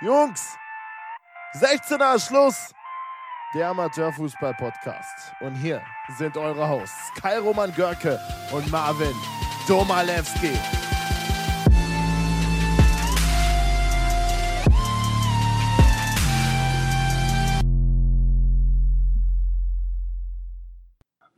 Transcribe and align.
Jungs, 0.00 0.56
16er 1.54 2.18
Schluss. 2.18 2.72
Der 3.54 3.68
Amateurfußball-Podcast. 3.68 5.32
Und 5.40 5.54
hier 5.54 5.80
sind 6.18 6.36
eure 6.36 6.68
Hosts 6.68 7.12
Kai 7.20 7.38
Roman 7.38 7.72
Görke 7.72 8.18
und 8.50 8.68
Marvin 8.72 9.14
Domalewski. 9.68 10.50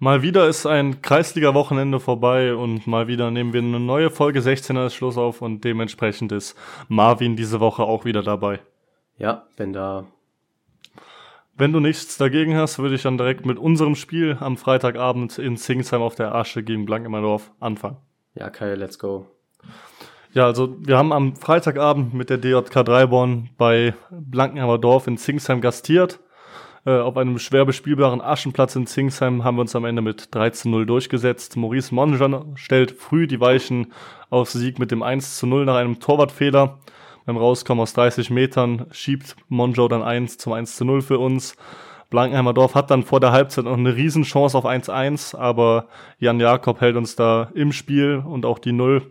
Mal 0.07 0.23
wieder 0.23 0.46
ist 0.46 0.66
ein 0.66 1.02
Kreisliga-Wochenende 1.02 1.98
vorbei 1.98 2.55
und 2.55 2.86
mal 2.86 3.09
wieder 3.09 3.32
nehmen 3.32 3.52
wir 3.52 3.61
eine 3.61 3.80
neue 3.80 4.09
Folge 4.09 4.38
16er 4.38 4.88
Schluss 4.91 5.18
auf 5.18 5.43
und 5.43 5.64
dementsprechend 5.64 6.30
ist 6.30 6.56
Marvin 6.86 7.34
diese 7.34 7.59
Woche 7.59 7.82
auch 7.82 8.05
wieder 8.05 8.23
dabei. 8.23 8.61
Ja, 9.19 9.48
bin 9.56 9.73
da. 9.73 10.05
Wenn 11.56 11.73
du 11.73 11.80
nichts 11.80 12.19
dagegen 12.19 12.55
hast, 12.56 12.79
würde 12.79 12.95
ich 12.95 13.02
dann 13.02 13.19
direkt 13.19 13.46
mit 13.46 13.59
unserem 13.59 13.96
Spiel 13.96 14.37
am 14.38 14.56
Freitagabend 14.56 15.38
in 15.38 15.56
Singsheim 15.56 16.02
auf 16.02 16.15
der 16.15 16.37
Asche 16.37 16.62
gegen 16.62 16.87
Blankenmerdorf 16.87 17.51
anfangen. 17.59 17.96
Ja, 18.37 18.48
Kai, 18.48 18.77
let's 18.77 19.01
go. 19.01 19.27
Ja, 20.32 20.45
also 20.45 20.77
wir 20.87 20.98
haben 20.98 21.12
am 21.12 21.34
Freitagabend 21.34 22.15
mit 22.15 22.30
der 22.30 22.38
DJK 22.38 22.84
Dreiborn 22.84 23.51
bei 23.59 23.93
Blankenheimer 24.12 24.79
Dorf 24.79 25.09
in 25.09 25.16
Singsheim 25.16 25.60
gastiert. 25.60 26.20
Äh, 26.86 27.00
auf 27.00 27.16
einem 27.16 27.40
schwer 27.40 27.64
bespielbaren 27.64 28.20
Aschenplatz 28.20 28.76
in 28.76 28.86
Zingsheim 28.86 29.42
haben 29.42 29.56
wir 29.56 29.62
uns 29.62 29.74
am 29.74 29.84
Ende 29.84 30.02
mit 30.02 30.28
13-0 30.32 30.84
durchgesetzt. 30.84 31.56
Maurice 31.56 31.92
Monjan 31.92 32.52
stellt 32.54 32.92
früh 32.92 33.26
die 33.26 33.40
Weichen 33.40 33.92
auf 34.30 34.50
Sieg 34.50 34.78
mit 34.78 34.92
dem 34.92 35.02
1-0 35.02 35.64
nach 35.64 35.74
einem 35.74 35.98
Torwartfehler. 35.98 36.78
Beim 37.24 37.36
Rauskommen 37.38 37.82
aus 37.82 37.92
30 37.95 38.30
Metern 38.30 38.86
schiebt 38.92 39.34
Monjo 39.48 39.88
dann 39.88 40.04
1 40.04 40.38
zum 40.38 40.52
1-0 40.52 41.02
für 41.02 41.18
uns. 41.18 41.56
Blankenheimer 42.09 42.54
Dorf 42.54 42.76
hat 42.76 42.93
dann 42.93 43.02
vor 43.02 43.18
der 43.18 43.32
Halbzeit 43.32 43.65
noch 43.65 43.76
eine 43.76 43.96
Riesenchance 43.96 44.56
auf 44.56 44.65
1-1, 44.65 45.37
aber 45.37 45.88
Jan 46.21 46.38
Jakob 46.38 46.80
hält 46.80 46.95
uns 46.95 47.16
da 47.16 47.50
im 47.54 47.73
Spiel 47.73 48.23
und 48.24 48.46
auch 48.46 48.60
die 48.60 48.71
0 48.71 49.02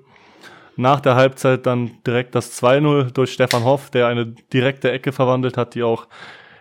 nach 0.77 1.01
der 1.01 1.15
Halbzeit 1.15 1.65
dann 1.65 1.91
direkt 2.07 2.35
das 2.35 2.57
2-0 2.63 3.11
durch 3.11 3.33
Stefan 3.33 3.65
Hoff, 3.65 3.89
der 3.89 4.07
eine 4.07 4.27
direkte 4.27 4.93
Ecke 4.93 5.11
verwandelt 5.11 5.57
hat, 5.57 5.75
die 5.75 5.83
auch 5.83 6.07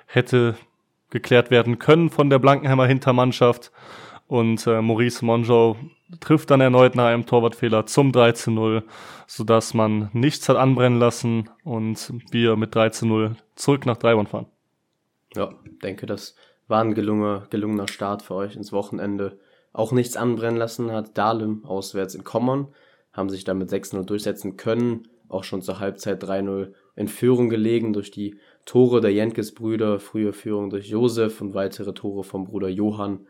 hätte 0.06 0.56
geklärt 1.14 1.50
werden 1.50 1.78
können 1.78 2.10
von 2.10 2.28
der 2.28 2.38
Blankenheimer 2.38 2.86
Hintermannschaft. 2.86 3.72
Und 4.26 4.66
äh, 4.66 4.82
Maurice 4.82 5.24
Monjo 5.24 5.76
trifft 6.20 6.50
dann 6.50 6.60
erneut 6.60 6.96
nach 6.96 7.06
einem 7.06 7.24
Torwartfehler 7.24 7.86
zum 7.86 8.10
13-0, 8.10 8.82
sodass 9.26 9.74
man 9.74 10.10
nichts 10.12 10.48
hat 10.48 10.56
anbrennen 10.56 10.98
lassen 10.98 11.48
und 11.62 12.12
wir 12.30 12.56
mit 12.56 12.74
13-0 12.74 13.36
zurück 13.54 13.86
nach 13.86 13.96
Dreiborn 13.96 14.26
fahren. 14.26 14.46
Ja, 15.34 15.54
denke, 15.82 16.06
das 16.06 16.34
war 16.68 16.82
ein 16.82 16.94
gelungener, 16.94 17.46
gelungener 17.50 17.88
Start 17.88 18.22
für 18.22 18.34
euch 18.34 18.56
ins 18.56 18.72
Wochenende. 18.72 19.38
Auch 19.72 19.92
nichts 19.92 20.16
anbrennen 20.16 20.58
lassen 20.58 20.90
hat 20.90 21.16
Dahlem 21.16 21.64
auswärts 21.64 22.14
in 22.14 22.24
Kommern, 22.24 22.68
haben 23.12 23.30
sich 23.30 23.44
damit 23.44 23.70
6-0 23.70 24.04
durchsetzen 24.04 24.56
können, 24.56 25.08
auch 25.28 25.44
schon 25.44 25.62
zur 25.62 25.78
Halbzeit 25.78 26.22
3-0 26.22 26.72
in 26.96 27.08
Führung 27.08 27.48
gelegen 27.48 27.92
durch 27.92 28.10
die 28.10 28.38
Tore 28.64 29.00
der 29.00 29.12
Jenkes-Brüder, 29.12 30.00
frühe 30.00 30.32
Führung 30.32 30.70
durch 30.70 30.88
Josef 30.88 31.40
und 31.40 31.54
weitere 31.54 31.92
Tore 31.92 32.24
vom 32.24 32.44
Bruder 32.44 32.68
Johann. 32.68 33.26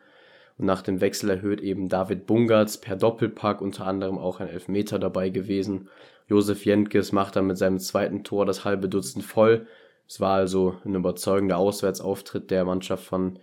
Und 0.58 0.66
nach 0.66 0.82
dem 0.82 1.00
Wechsel 1.00 1.30
erhöht 1.30 1.60
eben 1.60 1.88
David 1.88 2.26
Bungertz 2.26 2.78
per 2.78 2.96
Doppelpack 2.96 3.60
unter 3.60 3.86
anderem 3.86 4.18
auch 4.18 4.38
ein 4.38 4.48
Elfmeter 4.48 4.98
dabei 4.98 5.30
gewesen. 5.30 5.88
Josef 6.28 6.64
Jenkes 6.64 7.12
macht 7.12 7.36
dann 7.36 7.48
mit 7.48 7.58
seinem 7.58 7.80
zweiten 7.80 8.22
Tor 8.22 8.46
das 8.46 8.64
halbe 8.64 8.88
Dutzend 8.88 9.24
voll. 9.24 9.66
Es 10.06 10.20
war 10.20 10.36
also 10.36 10.76
ein 10.84 10.94
überzeugender 10.94 11.58
Auswärtsauftritt 11.58 12.50
der 12.50 12.64
Mannschaft 12.64 13.04
von 13.04 13.38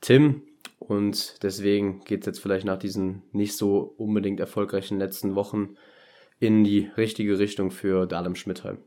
Tim. 0.00 0.42
Und 0.78 1.42
deswegen 1.42 2.02
geht 2.04 2.20
es 2.20 2.26
jetzt 2.26 2.40
vielleicht 2.40 2.66
nach 2.66 2.78
diesen 2.78 3.22
nicht 3.32 3.56
so 3.56 3.94
unbedingt 3.96 4.40
erfolgreichen 4.40 4.98
letzten 4.98 5.34
Wochen 5.34 5.76
in 6.38 6.64
die 6.64 6.90
richtige 6.96 7.38
Richtung 7.38 7.70
für 7.70 8.06
Dahlem 8.06 8.34
Schmidtheim. 8.34 8.78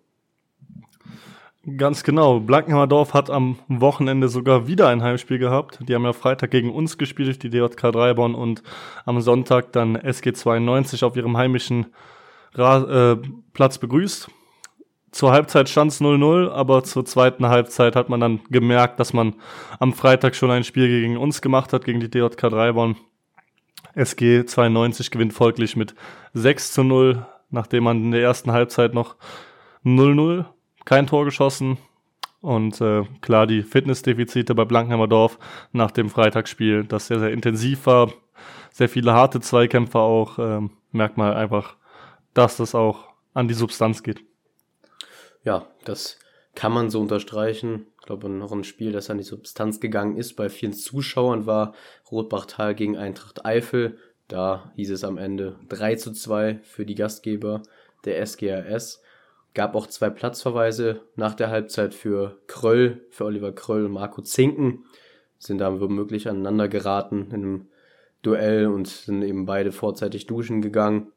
Ganz 1.78 2.04
genau. 2.04 2.40
Blankenheimer 2.42 2.86
Dorf 2.86 3.16
hat 3.16 3.32
am 3.32 3.58
Wochenende 3.68 4.30
sogar 4.30 4.68
wieder 4.68 4.88
ein 4.88 5.02
Heimspiel 5.02 5.40
gehabt. 5.40 5.80
Die 5.82 5.96
haben 5.96 6.04
ja 6.04 6.14
Freitag 6.14 6.52
gegen 6.52 6.72
uns 6.72 7.00
gespielt, 7.00 7.42
die 7.42 7.50
DJK 7.50 7.92
Dreiborn, 7.92 8.36
und 8.36 8.62
am 9.06 9.20
Sonntag 9.20 9.72
dann 9.72 9.96
SG 9.96 10.34
92 10.34 11.04
auf 11.04 11.18
ihrem 11.18 11.38
heimischen 11.38 11.88
Ra 12.54 13.14
äh, 13.14 13.18
Platz 13.54 13.80
begrüßt. 13.80 14.30
Zur 15.10 15.32
Halbzeit 15.32 15.68
stand 15.68 15.92
es 15.92 16.02
0-0, 16.02 16.52
aber 16.52 16.84
zur 16.84 17.04
zweiten 17.04 17.48
Halbzeit 17.48 17.96
hat 17.96 18.10
man 18.10 18.20
dann 18.20 18.42
gemerkt, 18.52 19.00
dass 19.00 19.14
man 19.14 19.34
am 19.80 19.94
Freitag 19.94 20.36
schon 20.36 20.52
ein 20.52 20.64
Spiel 20.64 20.88
gegen 20.88 21.18
uns 21.18 21.42
gemacht 21.42 21.74
hat, 21.74 21.86
gegen 21.86 22.00
die 22.00 22.12
DJK 22.12 22.50
Dreiborn. 22.50 22.96
SG 23.96 24.46
92 24.46 25.10
gewinnt 25.10 25.34
folglich 25.34 25.76
mit 25.76 25.96
6 26.34 26.74
zu 26.74 26.84
0, 26.84 27.26
nachdem 27.50 27.86
man 27.86 28.04
in 28.04 28.12
der 28.12 28.22
ersten 28.22 28.52
Halbzeit 28.52 28.94
noch 28.94 29.16
0-0 29.84 30.46
kein 30.86 31.08
Tor 31.08 31.26
geschossen. 31.26 31.78
Und 32.42 32.80
äh, 32.80 33.04
klar, 33.22 33.48
die 33.48 33.64
Fitnessdefizite 33.64 34.54
bei 34.54 34.66
Blankenheimer 34.66 35.08
Dorf 35.08 35.40
nach 35.72 35.92
dem 35.92 36.10
Freitagsspiel, 36.10 36.84
das 36.84 37.08
sehr, 37.08 37.20
sehr 37.20 37.32
intensiv 37.32 37.88
war. 37.88 38.14
Sehr 38.72 38.88
viele 38.88 39.14
harte 39.14 39.40
Zweikämpfe 39.40 40.00
auch. 40.00 40.38
Ähm, 40.38 40.70
merkt 40.92 41.18
man 41.18 41.34
einfach, 41.34 41.76
dass 42.34 42.58
das 42.58 42.76
auch 42.76 43.08
an 43.34 43.48
die 43.48 43.54
Substanz 43.54 44.04
geht. 44.04 44.24
Ja, 45.44 45.68
das 45.86 46.20
kann 46.56 46.72
man 46.72 46.90
so 46.90 47.02
unterstreichen. 47.02 47.88
Ich 48.00 48.06
glaube, 48.06 48.30
noch 48.30 48.52
ein 48.52 48.64
Spiel, 48.64 48.92
das 48.92 49.10
an 49.10 49.18
die 49.18 49.24
Substanz 49.24 49.80
gegangen 49.80 50.18
ist 50.18 50.36
bei 50.36 50.50
vielen 50.50 50.74
Zuschauern, 50.74 51.46
war 51.46 51.74
Rotbachtal 52.12 52.76
gegen 52.76 52.98
Eintracht 52.98 53.46
Eifel. 53.46 53.98
Da 54.28 54.72
hieß 54.76 54.92
es 54.92 55.04
am 55.04 55.18
Ende 55.18 55.60
3 55.70 55.96
zu 55.96 56.12
2 56.12 56.60
für 56.64 56.86
die 56.86 56.96
Gastgeber 56.96 57.64
der 58.06 58.20
SGRS. 58.26 59.02
Gab 59.56 59.74
auch 59.74 59.88
zwei 59.88 60.10
Platzverweise 60.10 61.02
nach 61.16 61.34
der 61.34 61.50
Halbzeit 61.50 61.94
für 61.94 62.38
Kröll, 62.46 63.06
für 63.10 63.24
Oliver 63.24 63.54
Kröll 63.54 63.86
und 63.86 63.94
Marco 63.94 64.22
Zinken. 64.22 64.84
Sind 65.40 65.60
da 65.60 65.80
womöglich 65.80 66.28
aneinander 66.28 66.68
geraten 66.68 67.28
in 67.32 67.34
einem 67.34 67.68
Duell 68.22 68.68
und 68.68 68.88
sind 68.88 69.22
eben 69.24 69.46
beide 69.46 69.72
vorzeitig 69.72 70.26
duschen 70.26 70.62
gegangen. 70.62 71.14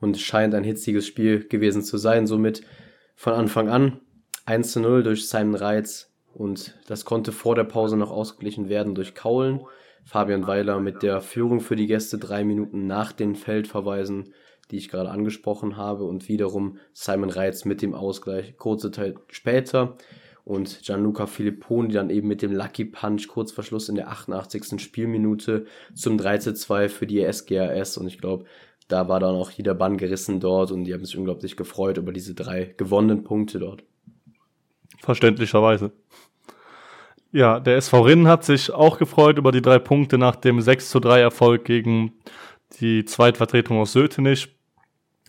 Und 0.00 0.16
es 0.16 0.22
scheint 0.22 0.52
ein 0.52 0.64
hitziges 0.64 1.06
Spiel 1.06 1.46
gewesen 1.46 1.82
zu 1.82 1.96
sein. 1.96 2.26
Somit 2.26 2.62
von 3.14 3.34
Anfang 3.34 3.68
an 3.68 4.00
1 4.46 4.72
zu 4.72 4.80
0 4.80 5.04
durch 5.04 5.28
Simon 5.28 5.54
Reitz. 5.54 6.12
Und 6.34 6.76
das 6.88 7.04
konnte 7.04 7.30
vor 7.30 7.54
der 7.54 7.64
Pause 7.64 7.96
noch 7.96 8.10
ausgeglichen 8.10 8.68
werden 8.68 8.96
durch 8.96 9.14
Kaulen. 9.14 9.60
Fabian 10.04 10.46
Weiler 10.48 10.80
mit 10.80 11.04
der 11.04 11.20
Führung 11.20 11.60
für 11.60 11.76
die 11.76 11.86
Gäste 11.86 12.18
drei 12.18 12.42
Minuten 12.42 12.88
nach 12.88 13.12
den 13.12 13.36
Feldverweisen 13.36 14.32
die 14.70 14.76
ich 14.76 14.88
gerade 14.88 15.10
angesprochen 15.10 15.76
habe, 15.76 16.04
und 16.04 16.28
wiederum 16.28 16.78
Simon 16.92 17.30
Reitz 17.30 17.64
mit 17.64 17.82
dem 17.82 17.94
Ausgleich 17.94 18.56
kurze 18.56 18.90
Zeit 18.90 19.16
später 19.28 19.96
und 20.44 20.80
Gianluca 20.82 21.26
Filipponi 21.26 21.92
dann 21.92 22.08
eben 22.08 22.26
mit 22.26 22.40
dem 22.40 22.52
Lucky 22.52 22.86
Punch 22.86 23.28
kurz 23.28 23.52
vor 23.52 23.64
Schluss 23.64 23.90
in 23.90 23.96
der 23.96 24.08
88. 24.08 24.80
Spielminute 24.80 25.66
zum 25.94 26.16
3 26.16 26.38
zu 26.38 26.54
2 26.54 26.88
für 26.88 27.06
die 27.06 27.20
SGAS 27.30 27.98
und 27.98 28.06
ich 28.06 28.18
glaube, 28.18 28.46
da 28.88 29.08
war 29.08 29.20
dann 29.20 29.34
auch 29.34 29.50
jeder 29.50 29.74
Bann 29.74 29.98
gerissen 29.98 30.40
dort 30.40 30.70
und 30.70 30.84
die 30.84 30.94
haben 30.94 31.04
sich 31.04 31.18
unglaublich 31.18 31.56
gefreut 31.56 31.98
über 31.98 32.12
diese 32.12 32.34
drei 32.34 32.74
gewonnenen 32.78 33.24
Punkte 33.24 33.58
dort. 33.58 33.84
Verständlicherweise. 35.00 35.92
Ja, 37.30 37.60
der 37.60 37.76
SV 37.76 38.00
Rinn 38.00 38.26
hat 38.26 38.44
sich 38.44 38.72
auch 38.72 38.98
gefreut 38.98 39.36
über 39.36 39.52
die 39.52 39.60
drei 39.60 39.78
Punkte 39.78 40.16
nach 40.16 40.36
dem 40.36 40.62
6 40.62 40.88
zu 40.88 40.98
3 40.98 41.20
Erfolg 41.20 41.66
gegen 41.66 42.14
die 42.80 43.04
Zweitvertretung 43.04 43.78
aus 43.78 43.92
Sötenich. 43.92 44.57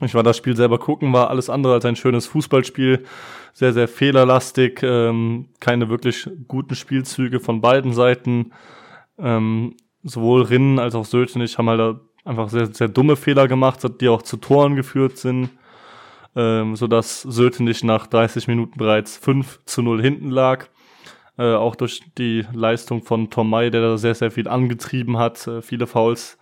Ich 0.02 0.14
war 0.14 0.24
das 0.24 0.38
Spiel 0.38 0.56
selber 0.56 0.80
gucken, 0.80 1.12
war 1.12 1.30
alles 1.30 1.50
andere 1.50 1.74
als 1.74 1.86
ein 1.86 1.96
schönes 1.96 2.26
Fußballspiel. 2.28 3.04
Sehr, 3.54 3.74
sehr 3.74 3.88
fehlerlastig, 3.88 4.82
ähm, 4.84 5.50
keine 5.60 5.90
wirklich 5.90 6.30
guten 6.48 6.76
Spielzüge 6.76 7.40
von 7.40 7.62
beiden 7.62 7.94
Seiten. 7.94 8.54
Ähm, 9.18 9.76
sowohl 10.04 10.44
Rinnen 10.44 10.80
als 10.80 10.96
auch 10.96 11.06
Sötenich 11.06 11.58
haben 11.58 11.70
halt 11.70 11.98
einfach 12.24 12.50
sehr, 12.50 12.68
sehr 12.68 12.88
dumme 12.88 13.16
Fehler 13.16 13.48
gemacht, 13.48 13.80
die 14.00 14.08
auch 14.08 14.22
zu 14.22 14.38
Toren 14.38 14.76
geführt 14.76 15.18
sind. 15.18 15.50
Ähm, 16.36 16.76
sodass 16.76 17.24
Sötenich 17.24 17.84
nach 17.84 18.08
30 18.08 18.48
Minuten 18.48 18.78
bereits 18.78 19.18
5 19.18 19.62
zu 19.66 19.82
0 19.82 20.02
hinten 20.02 20.30
lag. 20.30 20.68
Äh, 21.38 21.54
auch 21.54 21.76
durch 21.76 22.02
die 22.18 22.46
Leistung 22.54 23.04
von 23.04 23.30
Tom 23.30 23.50
May, 23.50 23.72
der 23.72 23.82
da 23.82 23.98
sehr, 23.98 24.14
sehr 24.14 24.30
viel 24.30 24.48
angetrieben 24.48 25.18
hat, 25.18 25.48
äh, 25.48 25.62
viele 25.62 25.88
Fouls 25.88 26.38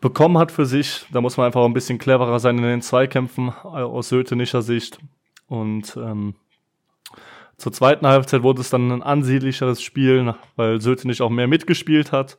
bekommen 0.00 0.38
hat 0.38 0.52
für 0.52 0.66
sich. 0.66 1.06
Da 1.12 1.20
muss 1.20 1.36
man 1.36 1.46
einfach 1.46 1.64
ein 1.64 1.72
bisschen 1.72 1.98
cleverer 1.98 2.38
sein 2.38 2.58
in 2.58 2.64
den 2.64 2.82
Zweikämpfen 2.82 3.50
aus 3.50 4.08
Sötenischer 4.08 4.62
Sicht. 4.62 4.98
Und 5.48 5.96
ähm, 5.96 6.34
zur 7.56 7.72
zweiten 7.72 8.06
Halbzeit 8.06 8.42
wurde 8.42 8.60
es 8.60 8.70
dann 8.70 8.90
ein 8.90 9.02
ansehnlicheres 9.02 9.82
Spiel, 9.82 10.34
weil 10.56 10.80
Sötenich 10.80 11.22
auch 11.22 11.30
mehr 11.30 11.46
mitgespielt 11.46 12.12
hat. 12.12 12.36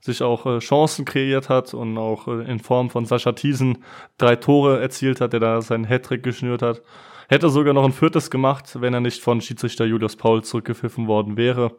sich 0.00 0.22
auch 0.22 0.46
äh, 0.46 0.58
Chancen 0.58 1.04
kreiert 1.04 1.48
hat 1.48 1.74
und 1.74 1.98
auch 1.98 2.28
äh, 2.28 2.50
in 2.50 2.60
Form 2.60 2.90
von 2.90 3.04
Sascha 3.06 3.32
Thiesen 3.32 3.84
drei 4.18 4.36
Tore 4.36 4.80
erzielt 4.80 5.20
hat, 5.20 5.32
der 5.32 5.40
da 5.40 5.62
seinen 5.62 5.84
Hattrick 5.84 6.22
geschnürt 6.22 6.62
hat. 6.62 6.82
Hätte 7.28 7.50
sogar 7.50 7.74
noch 7.74 7.84
ein 7.84 7.92
viertes 7.92 8.30
gemacht, 8.30 8.80
wenn 8.80 8.94
er 8.94 9.00
nicht 9.00 9.22
von 9.22 9.40
Schiedsrichter 9.40 9.84
Julius 9.84 10.16
Paul 10.16 10.44
zurückgepfiffen 10.44 11.08
worden 11.08 11.36
wäre. 11.36 11.76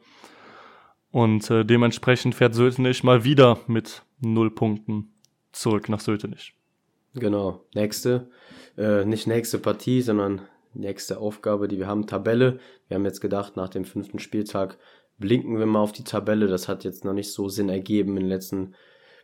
Und 1.12 1.50
äh, 1.50 1.64
dementsprechend 1.64 2.36
fährt 2.36 2.54
Sötenich 2.54 3.04
mal 3.04 3.24
wieder 3.24 3.60
mit 3.68 4.04
null 4.20 4.52
Punkten 4.52 5.14
zurück 5.60 5.90
nach 5.90 6.00
Sötenich. 6.00 6.56
Genau. 7.14 7.66
Nächste, 7.74 8.30
äh, 8.78 9.06
nicht 9.06 9.28
nächste 9.28 9.60
Partie, 9.60 10.02
sondern 10.02 10.42
nächste 10.74 11.20
Aufgabe, 11.20 11.68
die 11.68 11.80
wir 11.80 11.88
haben, 11.88 12.08
Tabelle. 12.08 12.60
Wir 12.88 12.96
haben 12.96 13.06
jetzt 13.06 13.22
gedacht, 13.22 13.56
nach 13.56 13.70
dem 13.70 13.86
fünften 13.86 14.20
Spieltag 14.20 14.78
blinken 15.18 15.58
wir 15.58 15.66
mal 15.66 15.80
auf 15.80 15.92
die 15.92 16.04
Tabelle. 16.04 16.48
Das 16.48 16.68
hat 16.68 16.84
jetzt 16.84 17.06
noch 17.06 17.14
nicht 17.14 17.32
so 17.32 17.50
Sinn 17.50 17.70
ergeben 17.70 18.12
in 18.12 18.24
den 18.24 18.30
letzten 18.30 18.76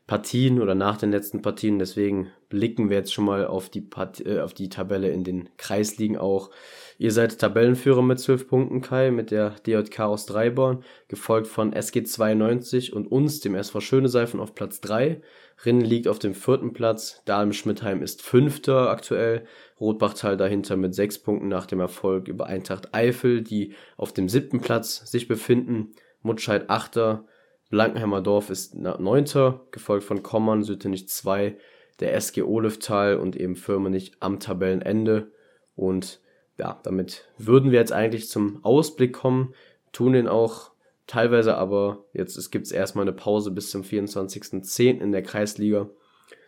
Partien 0.05 0.61
oder 0.61 0.75
nach 0.75 0.97
den 0.97 1.11
letzten 1.11 1.41
Partien. 1.41 1.79
Deswegen 1.79 2.29
blicken 2.49 2.89
wir 2.89 2.97
jetzt 2.97 3.13
schon 3.13 3.23
mal 3.23 3.47
auf 3.47 3.69
die, 3.69 3.81
Part 3.81 4.25
äh, 4.25 4.41
auf 4.41 4.53
die 4.53 4.67
Tabelle 4.67 5.09
in 5.09 5.23
den 5.23 5.49
Kreisligen 5.57 6.17
auch. 6.17 6.51
Ihr 6.97 7.11
seid 7.11 7.39
Tabellenführer 7.39 8.01
mit 8.01 8.19
12 8.19 8.47
Punkten, 8.47 8.81
Kai, 8.81 9.11
mit 9.11 9.31
der 9.31 9.51
DJK 9.65 10.01
aus 10.01 10.25
Dreiborn, 10.25 10.83
gefolgt 11.07 11.47
von 11.47 11.73
SG 11.73 12.03
92 12.03 12.93
und 12.93 13.07
uns, 13.07 13.39
dem 13.39 13.55
SV 13.55 13.79
Schöneseifen, 13.79 14.39
auf 14.39 14.55
Platz 14.55 14.81
3. 14.81 15.21
Rinnen 15.65 15.81
liegt 15.81 16.07
auf 16.07 16.19
dem 16.19 16.33
vierten 16.33 16.73
Platz, 16.73 17.21
Dahlem-Schmidtheim 17.25 18.01
ist 18.01 18.21
Fünfter 18.21 18.89
aktuell, 18.89 19.45
Rotbachtal 19.79 20.35
dahinter 20.35 20.75
mit 20.75 20.93
6 20.93 21.19
Punkten 21.19 21.47
nach 21.47 21.65
dem 21.65 21.79
Erfolg 21.79 22.27
über 22.27 22.45
Eintracht 22.47 22.93
Eifel, 22.93 23.41
die 23.41 23.73
auf 23.95 24.13
dem 24.13 24.27
siebten 24.27 24.59
Platz 24.59 25.09
sich 25.09 25.27
befinden, 25.27 25.93
Mutscheid 26.21 26.69
Achter, 26.69 27.25
Blankenheimer 27.73 28.21
Dorf 28.21 28.51
ist 28.51 28.75
Neunter, 28.75 29.65
gefolgt 29.71 30.03
von 30.03 30.21
Kommern, 30.21 30.61
Süttenich 30.61 31.07
2, 31.07 31.57
der 31.99 32.13
SG 32.13 32.43
Oleftal 32.43 33.17
und 33.17 33.35
eben 33.35 33.55
Firmenich 33.55 34.11
am 34.19 34.39
Tabellenende. 34.39 35.31
Und 35.75 36.21
ja, 36.59 36.79
damit 36.83 37.27
würden 37.39 37.71
wir 37.71 37.79
jetzt 37.79 37.91
eigentlich 37.91 38.29
zum 38.29 38.63
Ausblick 38.63 39.13
kommen, 39.13 39.55
tun 39.91 40.13
den 40.13 40.27
auch 40.27 40.69
teilweise, 41.07 41.57
aber 41.57 42.05
jetzt 42.13 42.51
gibt 42.51 42.67
es 42.67 42.71
erstmal 42.71 43.05
eine 43.05 43.11
Pause 43.11 43.49
bis 43.49 43.71
zum 43.71 43.81
24.10. 43.81 44.99
in 44.99 45.11
der 45.11 45.23
Kreisliga. 45.23 45.89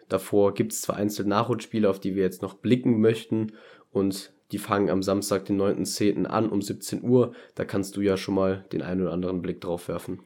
Davor 0.10 0.54
gibt 0.54 0.74
es 0.74 0.82
zwar 0.82 0.98
einzelne 0.98 1.30
Nachholspiele, 1.30 1.90
auf 1.90 2.00
die 2.00 2.14
wir 2.14 2.22
jetzt 2.22 2.44
noch 2.44 2.54
blicken 2.54 3.02
möchten 3.02 3.54
und 3.90 4.32
die 4.52 4.60
fangen 4.60 4.92
am 4.92 5.02
Samstag, 5.02 5.46
den 5.46 5.60
9.10. 5.60 6.26
an 6.26 6.50
um 6.50 6.62
17 6.62 7.02
Uhr. 7.02 7.34
Da 7.56 7.66
kannst 7.66 7.98
du 7.98 8.02
ja 8.02 8.16
schon 8.16 8.36
mal 8.36 8.66
den 8.72 8.84
einen 8.84 9.02
oder 9.02 9.14
anderen 9.14 9.42
Blick 9.42 9.60
drauf 9.60 9.88
werfen. 9.88 10.20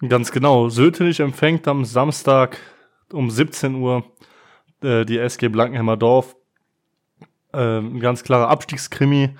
Ganz 0.00 0.32
genau. 0.32 0.68
Sötenich 0.68 1.20
empfängt 1.20 1.68
am 1.68 1.84
Samstag 1.84 2.58
um 3.12 3.30
17 3.30 3.76
Uhr 3.76 4.04
äh, 4.82 5.04
die 5.04 5.18
SG 5.18 5.48
Blankenheimer 5.48 5.96
Dorf. 5.96 6.36
Äh, 7.52 7.78
ein 7.78 8.00
ganz 8.00 8.24
klarer 8.24 8.48
Abstiegskrimi. 8.48 9.30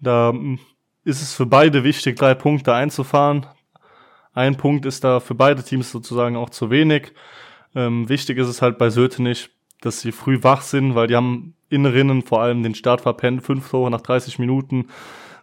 Da 0.00 0.30
hm, 0.30 0.58
ist 1.04 1.22
es 1.22 1.34
für 1.34 1.46
beide 1.46 1.84
wichtig, 1.84 2.16
drei 2.16 2.34
Punkte 2.34 2.74
einzufahren. 2.74 3.46
Ein 4.32 4.56
Punkt 4.56 4.86
ist 4.86 5.02
da 5.02 5.20
für 5.20 5.34
beide 5.34 5.62
Teams 5.62 5.90
sozusagen 5.90 6.36
auch 6.36 6.50
zu 6.50 6.70
wenig. 6.70 7.12
Ähm, 7.74 8.08
wichtig 8.08 8.38
ist 8.38 8.48
es 8.48 8.62
halt 8.62 8.78
bei 8.78 8.90
Sötenich, 8.90 9.50
dass 9.80 10.00
sie 10.00 10.12
früh 10.12 10.42
wach 10.42 10.62
sind, 10.62 10.94
weil 10.94 11.08
die 11.08 11.16
haben 11.16 11.54
Innerinnen 11.68 12.22
vor 12.22 12.42
allem 12.42 12.62
den 12.62 12.74
Start 12.74 13.00
verpennt. 13.00 13.42
Fünf 13.42 13.68
Tore 13.70 13.90
nach 13.90 14.00
30 14.00 14.38
Minuten 14.38 14.88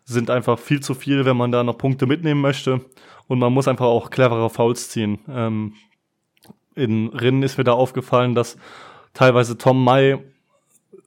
sind 0.06 0.30
einfach 0.30 0.60
viel 0.60 0.82
zu 0.82 0.94
viel, 0.94 1.26
wenn 1.26 1.38
man 1.38 1.52
da 1.52 1.64
noch 1.64 1.78
Punkte 1.78 2.06
mitnehmen 2.06 2.42
möchte. 2.42 2.82
Und 3.28 3.40
man 3.40 3.54
muss 3.54 3.68
einfach 3.68 3.86
auch 3.86 4.10
clevere 4.10 4.50
Fouls 4.50 4.90
ziehen. 4.90 5.20
Ähm, 5.30 5.74
in 6.76 7.10
Rinnen 7.10 7.44
ist 7.44 7.58
mir 7.58 7.64
da 7.64 7.74
aufgefallen, 7.74 8.36
dass 8.36 8.58
teilweise 9.14 9.58
Tom 9.58 9.84
May 9.84 10.18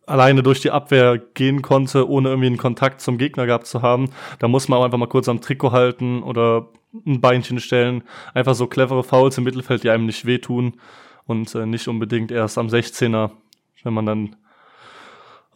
alleine 0.07 0.43
durch 0.43 0.61
die 0.61 0.71
Abwehr 0.71 1.19
gehen 1.19 1.63
konnte, 1.63 2.09
ohne 2.09 2.29
irgendwie 2.29 2.47
einen 2.47 2.57
Kontakt 2.57 3.01
zum 3.01 3.19
Gegner 3.19 3.47
gehabt 3.47 3.67
zu 3.67 3.83
haben. 3.83 4.11
Da 4.39 4.49
muss 4.49 4.69
man 4.69 4.79
auch 4.79 4.85
einfach 4.85 4.99
mal 4.99 5.09
kurz 5.09 5.29
am 5.29 5.41
Trikot 5.41 5.73
halten 5.73 6.23
oder 6.23 6.69
ein 7.05 7.21
Beinchen 7.21 7.59
stellen. 7.59 8.05
Einfach 8.33 8.55
so 8.55 8.67
clevere 8.67 9.03
Fouls 9.03 9.37
im 9.37 9.45
Mittelfeld, 9.45 9.83
die 9.83 9.91
einem 9.91 10.07
nicht 10.07 10.25
wehtun 10.25 10.75
und 11.27 11.55
äh, 11.55 11.67
nicht 11.67 11.89
unbedingt 11.89 12.31
erst 12.31 12.57
am 12.57 12.69
16er, 12.69 13.33
wenn 13.83 13.95
man 13.95 14.07
dann 14.07 14.37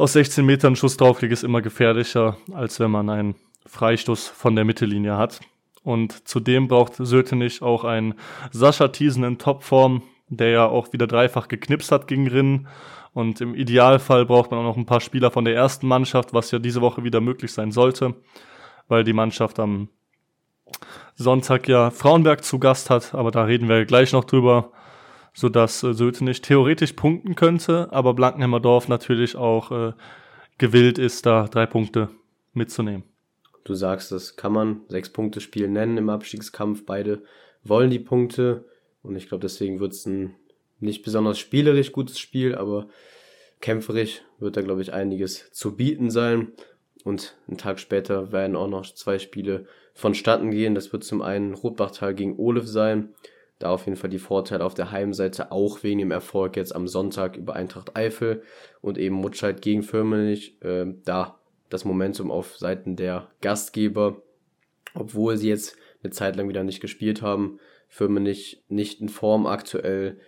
aus 0.00 0.14
16 0.14 0.46
Metern 0.46 0.76
Schuss 0.76 0.96
draufkriegt, 0.96 1.30
ist 1.30 1.44
immer 1.44 1.60
gefährlicher, 1.60 2.38
als 2.54 2.80
wenn 2.80 2.90
man 2.90 3.10
einen 3.10 3.34
Freistoß 3.66 4.28
von 4.28 4.56
der 4.56 4.64
Mittellinie 4.64 5.18
hat. 5.18 5.40
Und 5.82 6.26
zudem 6.26 6.68
braucht 6.68 6.94
Sötenich 6.96 7.60
auch 7.60 7.84
einen 7.84 8.14
Sascha 8.50 8.88
Thiesen 8.88 9.24
in 9.24 9.36
Topform, 9.36 10.02
der 10.28 10.48
ja 10.50 10.66
auch 10.66 10.94
wieder 10.94 11.06
dreifach 11.06 11.48
geknipst 11.48 11.92
hat 11.92 12.08
gegen 12.08 12.28
Rinnen. 12.28 12.66
Und 13.12 13.42
im 13.42 13.54
Idealfall 13.54 14.24
braucht 14.24 14.50
man 14.50 14.60
auch 14.60 14.64
noch 14.64 14.78
ein 14.78 14.86
paar 14.86 15.02
Spieler 15.02 15.30
von 15.30 15.44
der 15.44 15.54
ersten 15.54 15.86
Mannschaft, 15.86 16.32
was 16.32 16.50
ja 16.50 16.58
diese 16.58 16.80
Woche 16.80 17.04
wieder 17.04 17.20
möglich 17.20 17.52
sein 17.52 17.70
sollte, 17.70 18.14
weil 18.88 19.04
die 19.04 19.12
Mannschaft 19.12 19.58
am 19.60 19.90
Sonntag 21.14 21.68
ja 21.68 21.90
Frauenberg 21.90 22.42
zu 22.42 22.58
Gast 22.58 22.88
hat, 22.88 23.14
aber 23.14 23.30
da 23.30 23.44
reden 23.44 23.68
wir 23.68 23.84
gleich 23.84 24.12
noch 24.12 24.24
drüber, 24.24 24.72
sodass 25.32 25.82
äh, 25.82 25.92
Sötenich 25.92 26.42
theoretisch 26.42 26.92
punkten 26.94 27.34
könnte, 27.34 27.88
aber 27.92 28.14
Blankenheimer 28.14 28.60
Dorf 28.60 28.88
natürlich 28.88 29.36
auch 29.36 29.70
äh, 29.70 29.92
gewillt 30.58 30.98
ist, 30.98 31.26
da 31.26 31.48
drei 31.48 31.66
Punkte 31.66 32.10
mitzunehmen. 32.52 33.04
Du 33.64 33.74
sagst, 33.74 34.10
das 34.12 34.36
kann 34.36 34.52
man 34.52 34.80
Sechs-Punkte-Spiel 34.88 35.68
nennen 35.68 35.96
im 35.96 36.08
Abstiegskampf. 36.08 36.84
Beide 36.86 37.22
wollen 37.62 37.90
die 37.90 37.98
Punkte. 37.98 38.64
Und 39.02 39.16
ich 39.16 39.28
glaube, 39.28 39.42
deswegen 39.42 39.80
wird 39.80 39.92
es 39.92 40.06
ein 40.06 40.34
nicht 40.78 41.02
besonders 41.02 41.38
spielerisch 41.38 41.92
gutes 41.92 42.18
Spiel, 42.18 42.54
aber 42.54 42.88
kämpferisch 43.60 44.22
wird 44.38 44.56
da, 44.56 44.62
glaube 44.62 44.82
ich, 44.82 44.92
einiges 44.92 45.52
zu 45.52 45.76
bieten 45.76 46.10
sein. 46.10 46.52
Und 47.04 47.36
einen 47.48 47.58
Tag 47.58 47.80
später 47.80 48.32
werden 48.32 48.56
auch 48.56 48.68
noch 48.68 48.86
zwei 48.92 49.18
Spiele 49.18 49.66
vonstatten 49.94 50.50
gehen. 50.50 50.74
Das 50.74 50.92
wird 50.92 51.04
zum 51.04 51.22
einen 51.22 51.54
Rotbachtal 51.54 52.14
gegen 52.14 52.38
Olef 52.38 52.66
sein. 52.66 53.14
Da 53.60 53.70
auf 53.70 53.84
jeden 53.84 53.96
Fall 53.96 54.10
die 54.10 54.18
Vorteile 54.18 54.64
auf 54.64 54.72
der 54.74 54.90
Heimseite, 54.90 55.52
auch 55.52 55.82
wegen 55.82 56.00
dem 56.00 56.10
Erfolg 56.10 56.56
jetzt 56.56 56.74
am 56.74 56.88
Sonntag 56.88 57.36
über 57.36 57.54
Eintracht 57.54 57.94
Eifel 57.94 58.42
und 58.80 58.96
eben 58.96 59.14
Mutscheid 59.14 59.60
gegen 59.60 59.82
Firmenich. 59.82 60.60
Äh, 60.62 60.86
da 61.04 61.38
das 61.68 61.84
Momentum 61.84 62.30
auf 62.30 62.56
Seiten 62.56 62.96
der 62.96 63.28
Gastgeber, 63.42 64.22
obwohl 64.94 65.36
sie 65.36 65.50
jetzt 65.50 65.76
eine 66.02 66.10
Zeit 66.10 66.36
lang 66.36 66.48
wieder 66.48 66.64
nicht 66.64 66.80
gespielt 66.80 67.20
haben. 67.20 67.60
Firmen 67.86 68.22
nicht, 68.22 68.64
nicht 68.68 69.00
in 69.02 69.10
Form 69.10 69.46
aktuell, 69.46 70.18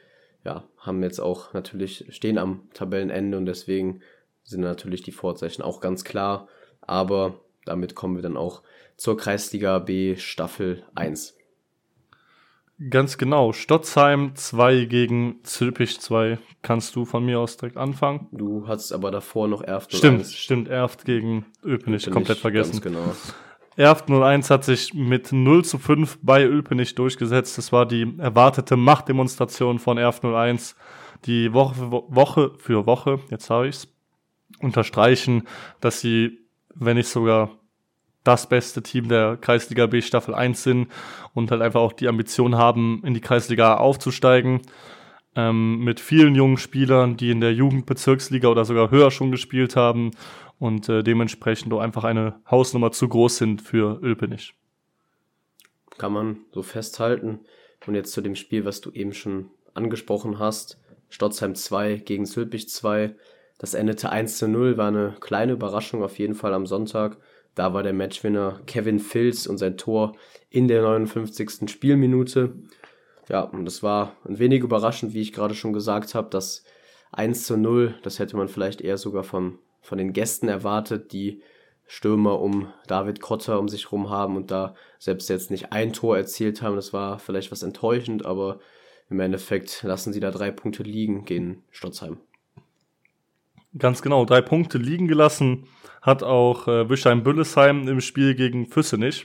ja, 0.44 0.69
haben 0.76 1.02
jetzt 1.02 1.20
auch 1.20 1.55
natürlich, 1.55 2.06
stehen 2.11 2.37
am 2.37 2.69
Tabellenende 2.75 3.38
und 3.38 3.46
deswegen 3.46 4.02
sind 4.43 4.61
natürlich 4.61 5.02
die 5.02 5.12
Vorzeichen 5.12 5.62
auch 5.62 5.81
ganz 5.81 6.05
klar. 6.05 6.49
Aber 6.82 7.40
damit 7.64 7.94
kommen 7.94 8.17
wir 8.17 8.23
dann 8.23 8.37
auch 8.37 8.62
zur 8.96 9.17
Kreisliga 9.17 9.78
B 9.78 10.16
Staffel 10.16 10.85
1. 10.95 11.38
Ganz 12.90 13.18
genau. 13.18 13.52
Stotzheim 13.52 14.34
2 14.34 14.86
gegen 14.86 15.40
Zülpich 15.44 16.00
2. 16.00 16.38
Kannst 16.62 16.96
du 16.96 17.04
von 17.04 17.24
mir 17.24 17.38
aus 17.40 17.56
direkt 17.56 17.76
anfangen? 17.76 18.28
Du 18.32 18.66
hattest 18.66 18.92
aber 18.92 19.10
davor 19.10 19.48
noch 19.48 19.62
Erft 19.62 19.92
01. 19.92 19.98
Stimmt, 19.98 20.26
stimmt. 20.26 20.68
Erft 20.68 21.04
gegen 21.04 21.44
Öpenich. 21.62 22.10
Komplett 22.10 22.38
vergessen. 22.38 22.72
Ganz 22.72 22.82
genau. 22.82 23.14
Erft 23.76 24.10
01 24.10 24.50
hat 24.50 24.64
sich 24.64 24.92
mit 24.94 25.32
0 25.32 25.64
zu 25.64 25.78
5 25.78 26.18
bei 26.22 26.44
Ölpenich 26.44 26.94
durchgesetzt. 26.94 27.56
Das 27.56 27.72
war 27.72 27.86
die 27.86 28.14
erwartete 28.18 28.76
Machtdemonstration 28.76 29.78
von 29.78 29.98
Erft 29.98 30.24
01, 30.24 30.76
die 31.24 31.52
Woche 31.52 31.74
für 31.74 31.90
Woche, 31.90 32.52
für 32.58 32.86
Woche 32.86 33.20
jetzt 33.30 33.48
habe 33.48 33.68
ich's, 33.68 33.88
unterstreichen, 34.60 35.44
dass 35.80 36.00
sie, 36.00 36.40
wenn 36.74 36.96
nicht 36.96 37.08
sogar 37.08 37.50
das 38.25 38.49
beste 38.49 38.83
Team 38.83 39.09
der 39.09 39.37
Kreisliga 39.37 39.87
B 39.87 40.00
Staffel 40.00 40.35
1 40.35 40.62
sind 40.62 40.88
und 41.35 41.50
halt 41.50 41.62
einfach 41.62 41.81
auch 41.81 41.93
die 41.93 42.09
Ambition 42.09 42.57
haben, 42.57 43.02
in 43.05 43.14
die 43.14 43.21
Kreisliga 43.21 43.75
A 43.75 43.76
aufzusteigen. 43.79 44.61
Ähm, 45.35 45.79
mit 45.79 45.99
vielen 45.99 46.35
jungen 46.35 46.59
Spielern, 46.59 47.17
die 47.17 47.31
in 47.31 47.41
der 47.41 47.55
Jugendbezirksliga 47.55 48.49
oder 48.49 48.64
sogar 48.64 48.91
höher 48.91 49.11
schon 49.11 49.31
gespielt 49.31 49.76
haben 49.76 50.11
und 50.59 50.88
äh, 50.88 51.02
dementsprechend 51.02 51.73
auch 51.73 51.81
einfach 51.81 52.05
eine 52.05 52.35
Hausnummer 52.50 52.93
zu 52.93 53.09
groß 53.09 53.38
sind 53.38 53.62
für 53.62 53.99
Ölpenich. 54.02 54.55
Kann 55.99 56.12
man 56.12 56.38
so 56.52 56.62
festhalten. 56.62 57.41
Und 57.87 57.95
jetzt 57.95 58.12
zu 58.12 58.21
dem 58.21 58.37
Spiel, 58.37 58.64
was 58.64 58.81
du 58.81 58.91
eben 58.91 59.12
schon 59.12 59.50
angesprochen 59.75 60.38
hast. 60.38 60.79
Stotzheim 61.09 61.55
2 61.55 61.97
gegen 61.97 62.26
Sülpich 62.26 62.69
2. 62.69 63.14
Das 63.59 63.75
endete 63.75 64.11
1 64.11 64.38
zu 64.38 64.49
0, 64.49 64.76
war 64.76 64.88
eine 64.88 65.17
kleine 65.21 65.52
Überraschung 65.52 66.02
auf 66.02 66.19
jeden 66.19 66.35
Fall 66.35 66.55
am 66.55 66.67
Sonntag. 66.67 67.19
Da 67.54 67.75
war 67.75 67.82
der 67.82 67.92
Matchwinner 67.92 68.61
Kevin 68.66 68.99
Filz 68.99 69.47
und 69.47 69.59
sein 69.59 69.76
Tor 69.76 70.16
in 70.49 70.68
der 70.68 70.82
59. 70.82 71.71
Spielminute. 71.71 72.54
Ja, 73.28 73.40
und 73.42 73.64
das 73.64 73.82
war 73.82 74.16
ein 74.26 74.38
wenig 74.38 74.62
überraschend, 74.62 75.14
wie 75.14 75.21
ich 75.21 75.32
gerade 75.32 75.54
schon 75.54 75.73
gesagt 75.73 76.14
habe, 76.14 76.30
das 76.30 76.64
1 77.12 77.47
zu 77.47 77.56
0, 77.56 77.94
das 78.02 78.18
hätte 78.18 78.37
man 78.37 78.49
vielleicht 78.49 78.80
eher 78.80 78.97
sogar 78.97 79.23
von, 79.23 79.59
von 79.80 79.99
den 79.99 80.12
Gästen 80.12 80.49
erwartet, 80.49 81.12
die 81.12 81.42
Stürmer 81.87 82.40
um 82.40 82.73
David 82.87 83.21
Kotter 83.21 83.59
um 83.59 83.68
sich 83.68 83.92
rum 83.92 84.09
haben 84.09 84.37
und 84.37 84.50
da 84.50 84.75
selbst 84.99 85.28
jetzt 85.28 85.50
nicht 85.50 85.73
ein 85.73 85.92
Tor 85.92 86.16
erzielt 86.16 86.62
haben. 86.62 86.76
Das 86.76 86.94
war 86.94 87.18
vielleicht 87.18 87.52
was 87.52 87.62
enttäuschend, 87.62 88.25
aber 88.25 88.61
im 89.11 89.21
Endeffekt 89.21 89.82
lassen 89.82 90.12
sie 90.12 90.21
da 90.21 90.30
drei 90.30 90.50
Punkte 90.50 90.85
liegen 90.85 91.26
gegen 91.26 91.64
Stotzheim. 91.71 92.18
Ganz 93.79 94.02
genau, 94.02 94.25
drei 94.25 94.43
Punkte 94.43 94.79
liegen 94.79 95.09
gelassen 95.09 95.67
hat 96.02 96.25
auch 96.25 96.67
äh, 96.67 96.91
Wischheim-Büllesheim 96.91 97.88
im 97.88 98.00
Spiel 98.00 98.35
gegen 98.35 98.67
Füssenich. 98.67 99.25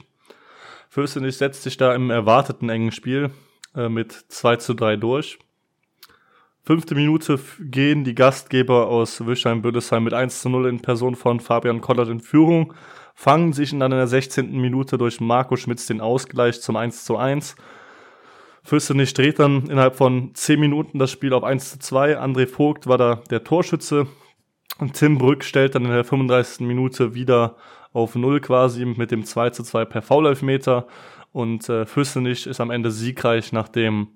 Füssenich 0.89 1.37
setzt 1.37 1.63
sich 1.63 1.75
da 1.75 1.93
im 1.93 2.11
erwarteten 2.11 2.69
engen 2.69 2.91
Spiel 2.91 3.31
äh, 3.75 3.89
mit 3.89 4.11
2 4.11 4.57
zu 4.57 4.73
3 4.75 4.95
durch. 4.95 5.39
Fünfte 6.63 6.95
Minute 6.95 7.39
gehen 7.59 8.03
die 8.03 8.13
Gastgeber 8.13 8.87
aus 8.87 9.25
Wischheim-Büllesheim 9.25 10.03
mit 10.03 10.13
1 10.13 10.41
zu 10.41 10.49
0 10.49 10.67
in 10.67 10.81
Person 10.81 11.15
von 11.15 11.39
Fabian 11.39 11.81
Kollert 11.81 12.09
in 12.09 12.19
Führung, 12.19 12.73
fangen 13.15 13.53
sich 13.53 13.71
dann 13.71 13.91
in 13.91 13.97
der 13.97 14.07
16. 14.07 14.51
Minute 14.51 14.97
durch 14.97 15.19
Marco 15.19 15.55
Schmitz 15.55 15.87
den 15.87 16.01
Ausgleich 16.01 16.61
zum 16.61 16.75
1 16.75 17.05
zu 17.05 17.17
1. 17.17 17.55
Fürstenich 18.63 19.13
dreht 19.13 19.39
dann 19.39 19.67
innerhalb 19.67 19.95
von 19.95 20.35
10 20.35 20.59
Minuten 20.59 20.99
das 20.99 21.09
Spiel 21.09 21.33
auf 21.33 21.43
1 21.43 21.71
zu 21.71 21.79
2. 21.79 22.19
André 22.19 22.47
Vogt 22.47 22.85
war 22.85 22.97
da 22.97 23.23
der 23.29 23.43
Torschütze. 23.43 24.07
Und 24.79 24.93
Tim 24.93 25.17
Brück 25.17 25.43
stellt 25.43 25.75
dann 25.75 25.85
in 25.85 25.91
der 25.91 26.03
35. 26.03 26.61
Minute 26.61 27.13
wieder 27.13 27.55
auf 27.93 28.15
Null 28.15 28.41
quasi 28.41 28.85
mit 28.85 29.11
dem 29.11 29.25
2 29.25 29.49
zu 29.51 29.63
2 29.63 29.85
per 29.85 30.01
Foulelfmeter. 30.01 30.87
Und 31.31 31.67
äh, 31.69 31.85
Fürstenich 31.85 32.47
ist 32.47 32.59
am 32.59 32.71
Ende 32.71 32.91
siegreich, 32.91 33.51
nachdem 33.51 34.09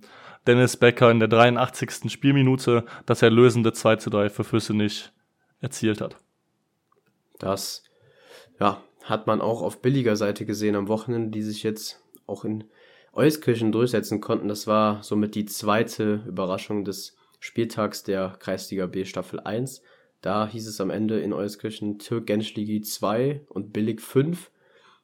Dennis 0.47 0.77
Becker 0.77 1.11
in 1.11 1.19
der 1.19 1.27
83. 1.27 2.11
Spielminute 2.11 2.85
das 3.05 3.21
erlösende 3.21 3.73
2 3.73 3.97
zu 3.97 4.09
3 4.09 4.29
für 4.29 4.43
Fürstenich 4.43 5.11
erzielt 5.61 6.01
hat. 6.01 6.15
Das, 7.39 7.83
ja, 8.59 8.83
hat 9.03 9.27
man 9.27 9.41
auch 9.41 9.61
auf 9.61 9.81
billiger 9.81 10.15
Seite 10.15 10.45
gesehen 10.45 10.75
am 10.75 10.87
Wochenende, 10.87 11.31
die 11.31 11.41
sich 11.41 11.63
jetzt 11.63 12.01
auch 12.27 12.45
in 12.45 12.65
Euskirchen 13.13 13.71
durchsetzen 13.71 14.21
konnten. 14.21 14.47
Das 14.47 14.67
war 14.67 15.03
somit 15.03 15.35
die 15.35 15.45
zweite 15.45 16.23
Überraschung 16.27 16.85
des 16.85 17.15
Spieltags 17.39 18.03
der 18.03 18.35
Kreisliga 18.39 18.85
B 18.85 19.05
Staffel 19.05 19.39
1. 19.39 19.81
Da 20.21 20.47
hieß 20.47 20.67
es 20.67 20.79
am 20.79 20.91
Ende 20.91 21.19
in 21.19 21.33
Euskirchen 21.33 21.97
Türk 21.97 22.27
Genschligi 22.27 22.81
2 22.81 23.41
und 23.49 23.73
Billig 23.73 24.01
5. 24.01 24.51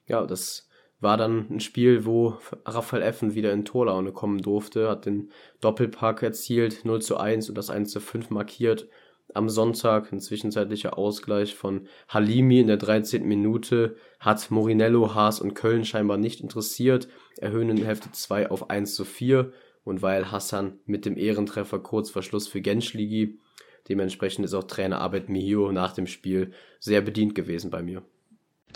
Ja, 0.06 0.26
das 0.26 0.70
war 1.00 1.18
dann 1.18 1.48
ein 1.50 1.60
Spiel, 1.60 2.06
wo 2.06 2.38
Raphael 2.66 3.04
Effen 3.04 3.34
wieder 3.34 3.52
in 3.52 3.66
Torlaune 3.66 4.12
kommen 4.12 4.42
durfte, 4.42 4.90
hat 4.90 5.06
den 5.06 5.32
Doppelpack 5.60 6.22
erzielt, 6.24 6.86
0 6.86 7.02
zu 7.02 7.18
1 7.18 7.50
und 7.50 7.58
das 7.58 7.70
1 7.70 7.92
zu 7.92 8.00
5 8.00 8.30
markiert. 8.30 8.88
Am 9.34 9.50
Sonntag 9.50 10.12
ein 10.14 10.20
zwischenzeitlicher 10.20 10.98
Ausgleich 10.98 11.56
von 11.56 11.88
Halimi 12.08 12.60
in 12.60 12.68
der 12.68 12.78
13. 12.78 13.28
Minute 13.28 13.96
hat 14.20 14.50
Morinello, 14.50 15.14
Haas 15.14 15.42
und 15.42 15.54
Köln 15.54 15.84
scheinbar 15.84 16.18
nicht 16.18 16.42
interessiert, 16.42 17.08
erhöhen 17.38 17.70
in 17.70 17.84
Hälfte 17.84 18.12
2 18.12 18.50
auf 18.50 18.70
1 18.70 18.96
zu 18.96 19.04
4 19.04 19.52
und 19.84 20.02
weil 20.02 20.32
Hassan 20.32 20.80
mit 20.86 21.06
dem 21.06 21.18
Ehrentreffer 21.18 21.80
kurz 21.80 22.10
vor 22.10 22.22
Schluss 22.22 22.48
für 22.48 22.62
Genschligi 22.62 23.40
Dementsprechend 23.90 24.46
ist 24.46 24.54
auch 24.54 24.66
Trainer 24.66 25.00
Abed 25.00 25.30
Mihio 25.30 25.72
nach 25.72 25.94
dem 25.94 26.08
Spiel 26.08 26.52
sehr 26.80 27.02
bedient 27.02 27.36
gewesen 27.36 27.72
bei 27.72 27.82
mir. 27.82 28.02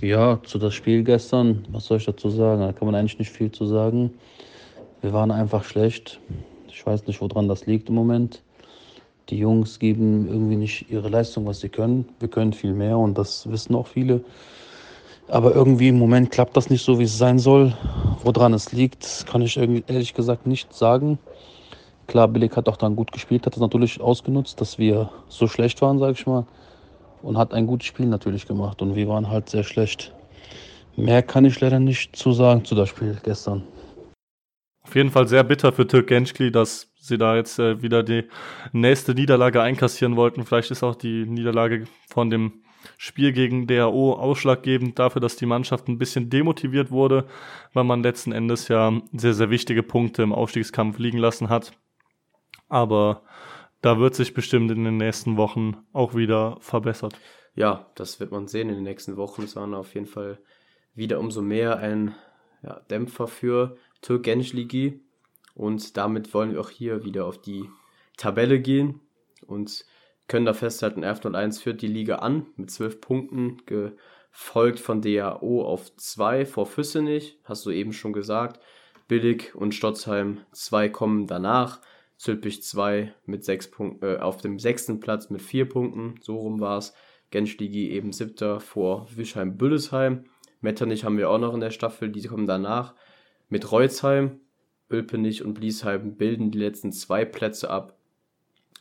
Ja, 0.01 0.41
zu 0.43 0.57
das 0.57 0.73
Spiel 0.73 1.03
gestern, 1.03 1.67
was 1.71 1.85
soll 1.85 1.97
ich 1.97 2.05
dazu 2.05 2.29
sagen? 2.29 2.61
Da 2.61 2.71
kann 2.71 2.85
man 2.85 2.95
eigentlich 2.95 3.19
nicht 3.19 3.31
viel 3.31 3.51
zu 3.51 3.65
sagen. 3.65 4.13
Wir 5.01 5.13
waren 5.13 5.31
einfach 5.31 5.63
schlecht. 5.63 6.19
Ich 6.69 6.85
weiß 6.85 7.07
nicht, 7.07 7.21
woran 7.21 7.47
das 7.47 7.65
liegt 7.65 7.89
im 7.89 7.95
Moment. 7.95 8.41
Die 9.29 9.37
Jungs 9.37 9.79
geben 9.79 10.27
irgendwie 10.27 10.55
nicht 10.55 10.89
ihre 10.89 11.09
Leistung, 11.09 11.45
was 11.45 11.59
sie 11.59 11.69
können. 11.69 12.07
Wir 12.19 12.29
können 12.29 12.53
viel 12.53 12.73
mehr 12.73 12.97
und 12.97 13.17
das 13.17 13.49
wissen 13.51 13.75
auch 13.75 13.87
viele. 13.87 14.21
Aber 15.27 15.53
irgendwie 15.53 15.89
im 15.89 15.99
Moment 15.99 16.31
klappt 16.31 16.57
das 16.57 16.69
nicht 16.69 16.83
so, 16.83 16.99
wie 16.99 17.03
es 17.03 17.17
sein 17.17 17.39
soll. 17.39 17.73
Woran 18.23 18.53
es 18.53 18.71
liegt, 18.73 19.25
kann 19.27 19.41
ich 19.41 19.57
ehrlich 19.57 20.13
gesagt 20.13 20.47
nicht 20.47 20.73
sagen. 20.73 21.19
Klar, 22.11 22.27
Billig 22.27 22.57
hat 22.57 22.67
auch 22.67 22.75
dann 22.75 22.97
gut 22.97 23.13
gespielt, 23.13 23.45
hat 23.45 23.53
das 23.53 23.61
natürlich 23.61 24.01
ausgenutzt, 24.01 24.59
dass 24.59 24.77
wir 24.77 25.09
so 25.29 25.47
schlecht 25.47 25.81
waren, 25.81 25.97
sage 25.97 26.11
ich 26.11 26.27
mal. 26.27 26.45
Und 27.21 27.37
hat 27.37 27.53
ein 27.53 27.67
gutes 27.67 27.87
Spiel 27.87 28.05
natürlich 28.05 28.45
gemacht. 28.45 28.81
Und 28.81 28.95
wir 28.95 29.07
waren 29.07 29.29
halt 29.29 29.47
sehr 29.47 29.63
schlecht. 29.63 30.13
Mehr 30.97 31.23
kann 31.23 31.45
ich 31.45 31.61
leider 31.61 31.79
nicht 31.79 32.13
zu 32.13 32.33
sagen 32.33 32.65
zu 32.65 32.75
das 32.75 32.89
Spiel 32.89 33.17
gestern. 33.23 33.63
Auf 34.83 34.93
jeden 34.93 35.09
Fall 35.09 35.25
sehr 35.29 35.45
bitter 35.45 35.71
für 35.71 35.87
Türk 35.87 36.11
Gençkli, 36.11 36.51
dass 36.51 36.91
sie 36.99 37.17
da 37.17 37.37
jetzt 37.37 37.59
äh, 37.59 37.81
wieder 37.81 38.03
die 38.03 38.25
nächste 38.73 39.13
Niederlage 39.13 39.61
einkassieren 39.61 40.17
wollten. 40.17 40.43
Vielleicht 40.43 40.69
ist 40.69 40.83
auch 40.83 40.95
die 40.95 41.25
Niederlage 41.25 41.85
von 42.09 42.29
dem 42.29 42.61
Spiel 42.97 43.31
gegen 43.31 43.67
DAO 43.67 44.15
ausschlaggebend 44.15 44.99
dafür, 44.99 45.21
dass 45.21 45.37
die 45.37 45.45
Mannschaft 45.45 45.87
ein 45.87 45.97
bisschen 45.97 46.29
demotiviert 46.29 46.91
wurde, 46.91 47.25
weil 47.71 47.85
man 47.85 48.03
letzten 48.03 48.33
Endes 48.33 48.67
ja 48.67 48.91
sehr, 49.13 49.33
sehr 49.33 49.49
wichtige 49.49 49.81
Punkte 49.81 50.23
im 50.23 50.33
Aufstiegskampf 50.33 50.99
liegen 50.99 51.17
lassen 51.17 51.47
hat. 51.47 51.71
Aber 52.71 53.23
da 53.81 53.99
wird 53.99 54.15
sich 54.15 54.33
bestimmt 54.33 54.71
in 54.71 54.85
den 54.85 54.95
nächsten 54.95 55.35
Wochen 55.35 55.85
auch 55.91 56.15
wieder 56.15 56.57
verbessert. 56.61 57.19
Ja, 57.53 57.91
das 57.95 58.21
wird 58.21 58.31
man 58.31 58.47
sehen 58.47 58.69
in 58.69 58.75
den 58.75 58.85
nächsten 58.85 59.17
Wochen. 59.17 59.43
Es 59.43 59.57
waren 59.57 59.73
auf 59.73 59.93
jeden 59.93 60.05
Fall 60.05 60.39
wieder 60.95 61.19
umso 61.19 61.41
mehr 61.41 61.79
ein 61.79 62.15
ja, 62.63 62.79
Dämpfer 62.89 63.27
für 63.27 63.75
Türk 64.01 64.25
Gençligi. 64.25 65.01
Und 65.53 65.97
damit 65.97 66.33
wollen 66.33 66.53
wir 66.53 66.61
auch 66.61 66.69
hier 66.69 67.03
wieder 67.03 67.25
auf 67.25 67.41
die 67.41 67.69
Tabelle 68.15 68.61
gehen 68.61 69.01
und 69.45 69.83
können 70.29 70.45
da 70.45 70.53
festhalten, 70.53 71.03
F01 71.03 71.61
führt 71.61 71.81
die 71.81 71.87
Liga 71.87 72.17
an 72.19 72.45
mit 72.55 72.71
12 72.71 73.01
Punkten, 73.01 73.57
gefolgt 73.65 74.79
von 74.79 75.01
DAO 75.01 75.65
auf 75.65 75.93
2 75.97 76.45
vor 76.45 76.65
Füssenich, 76.67 77.37
hast 77.43 77.65
du 77.65 77.71
eben 77.71 77.91
schon 77.91 78.13
gesagt. 78.13 78.61
Billig 79.09 79.53
und 79.55 79.75
Stotzheim 79.75 80.39
2 80.53 80.87
kommen 80.87 81.27
danach. 81.27 81.81
Zülpich 82.21 82.61
2 82.61 83.15
mit 83.25 83.43
sechs 83.43 83.71
Punkten, 83.71 84.05
äh, 84.05 84.17
auf 84.17 84.37
dem 84.37 84.59
sechsten 84.59 84.99
Platz 84.99 85.31
mit 85.31 85.41
vier 85.41 85.67
Punkten, 85.67 86.19
so 86.21 86.37
rum 86.37 86.59
war 86.59 86.77
es. 86.77 86.93
Genschligi 87.31 87.89
eben 87.89 88.13
siebter 88.13 88.59
vor 88.59 89.07
Wischheim-Büllesheim. 89.15 90.25
Metternich 90.59 91.03
haben 91.03 91.17
wir 91.17 91.31
auch 91.31 91.39
noch 91.39 91.55
in 91.55 91.61
der 91.61 91.71
Staffel, 91.71 92.09
die 92.09 92.21
kommen 92.21 92.45
danach. 92.45 92.93
Mit 93.49 93.71
Reutzheim, 93.71 94.39
Ölpenich 94.91 95.43
und 95.43 95.55
Bliesheim 95.55 96.15
bilden 96.15 96.51
die 96.51 96.59
letzten 96.59 96.91
zwei 96.91 97.25
Plätze 97.25 97.71
ab. 97.71 97.97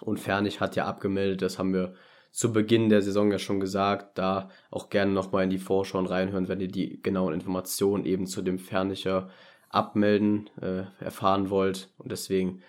Und 0.01 0.21
Fernich 0.21 0.61
hat 0.61 0.77
ja 0.77 0.85
abgemeldet, 0.85 1.41
das 1.41 1.59
haben 1.59 1.73
wir 1.73 1.95
zu 2.33 2.53
Beginn 2.53 2.91
der 2.91 3.01
Saison 3.01 3.33
ja 3.33 3.39
schon 3.39 3.59
gesagt. 3.59 4.19
Da 4.19 4.51
auch 4.71 4.91
gerne 4.91 5.13
nochmal 5.13 5.45
in 5.45 5.51
die 5.51 5.57
Vorschauen 5.57 6.05
reinhören, 6.05 6.49
wenn 6.49 6.61
ihr 6.61 6.69
die 6.69 7.01
genauen 7.03 7.33
Informationen 7.33 8.05
eben 8.05 8.27
zu 8.27 8.43
dem 8.43 8.59
Fernicher 8.59 9.31
Abmelden 9.71 10.51
äh, 10.61 10.83
erfahren 11.03 11.49
wollt. 11.49 11.89
Und 11.97 12.13
deswegen 12.13 12.61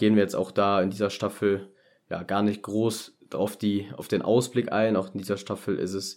gehen 0.00 0.16
wir 0.16 0.22
jetzt 0.22 0.34
auch 0.34 0.50
da 0.50 0.80
in 0.80 0.88
dieser 0.88 1.10
Staffel 1.10 1.68
ja 2.08 2.22
gar 2.22 2.42
nicht 2.42 2.62
groß 2.62 3.18
auf, 3.34 3.58
die, 3.58 3.86
auf 3.98 4.08
den 4.08 4.22
Ausblick 4.22 4.72
ein. 4.72 4.96
Auch 4.96 5.12
in 5.12 5.18
dieser 5.18 5.36
Staffel 5.36 5.78
ist 5.78 5.92
es 5.92 6.16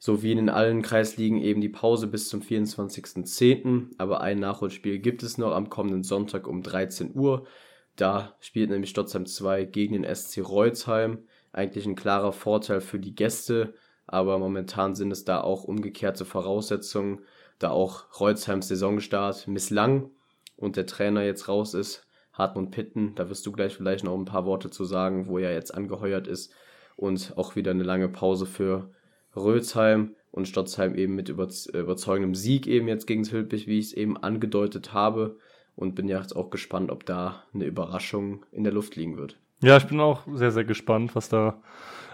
so 0.00 0.24
wie 0.24 0.32
in 0.32 0.48
allen 0.48 0.82
Kreisligen 0.82 1.40
eben 1.40 1.60
die 1.60 1.68
Pause 1.68 2.08
bis 2.08 2.28
zum 2.28 2.42
24.10. 2.42 3.92
Aber 3.98 4.20
ein 4.20 4.40
Nachholspiel 4.40 4.98
gibt 4.98 5.22
es 5.22 5.38
noch 5.38 5.52
am 5.52 5.70
kommenden 5.70 6.02
Sonntag 6.02 6.48
um 6.48 6.64
13 6.64 7.14
Uhr. 7.14 7.46
Da 7.94 8.34
spielt 8.40 8.70
nämlich 8.70 8.90
Stotzheim 8.90 9.26
2 9.26 9.64
gegen 9.64 10.02
den 10.02 10.12
SC 10.12 10.38
Reutzheim. 10.38 11.18
Eigentlich 11.52 11.86
ein 11.86 11.94
klarer 11.94 12.32
Vorteil 12.32 12.80
für 12.80 12.98
die 12.98 13.14
Gäste, 13.14 13.74
aber 14.08 14.40
momentan 14.40 14.96
sind 14.96 15.12
es 15.12 15.24
da 15.24 15.40
auch 15.40 15.62
umgekehrte 15.62 16.24
Voraussetzungen, 16.24 17.20
da 17.60 17.70
auch 17.70 18.06
Reutzheims 18.18 18.66
Saisonstart 18.66 19.46
misslang 19.46 20.10
und 20.56 20.74
der 20.74 20.86
Trainer 20.86 21.22
jetzt 21.22 21.46
raus 21.46 21.74
ist, 21.74 22.08
Hartmut 22.32 22.70
Pitten, 22.70 23.14
da 23.14 23.28
wirst 23.28 23.46
du 23.46 23.52
gleich 23.52 23.74
vielleicht 23.74 24.04
noch 24.04 24.16
ein 24.16 24.24
paar 24.24 24.46
Worte 24.46 24.70
zu 24.70 24.84
sagen, 24.84 25.26
wo 25.26 25.38
er 25.38 25.52
jetzt 25.52 25.74
angeheuert 25.74 26.26
ist. 26.26 26.52
Und 26.96 27.34
auch 27.36 27.56
wieder 27.56 27.70
eine 27.70 27.82
lange 27.82 28.08
Pause 28.08 28.46
für 28.46 28.90
Rölsheim 29.34 30.14
und 30.30 30.48
Stotzheim 30.48 30.94
eben 30.94 31.14
mit 31.14 31.28
überzeugendem 31.28 32.34
Sieg 32.34 32.66
eben 32.66 32.88
jetzt 32.88 33.06
gegen 33.06 33.24
Hülpich, 33.24 33.66
wie 33.66 33.78
ich 33.78 33.86
es 33.86 33.92
eben 33.92 34.16
angedeutet 34.16 34.92
habe. 34.92 35.38
Und 35.76 35.94
bin 35.94 36.08
ja 36.08 36.20
jetzt 36.20 36.36
auch 36.36 36.50
gespannt, 36.50 36.90
ob 36.90 37.06
da 37.06 37.44
eine 37.54 37.64
Überraschung 37.64 38.44
in 38.52 38.64
der 38.64 38.72
Luft 38.72 38.96
liegen 38.96 39.16
wird. 39.16 39.38
Ja, 39.62 39.76
ich 39.76 39.86
bin 39.86 40.00
auch 40.00 40.26
sehr, 40.34 40.50
sehr 40.50 40.64
gespannt, 40.64 41.14
was 41.14 41.28
da 41.28 41.62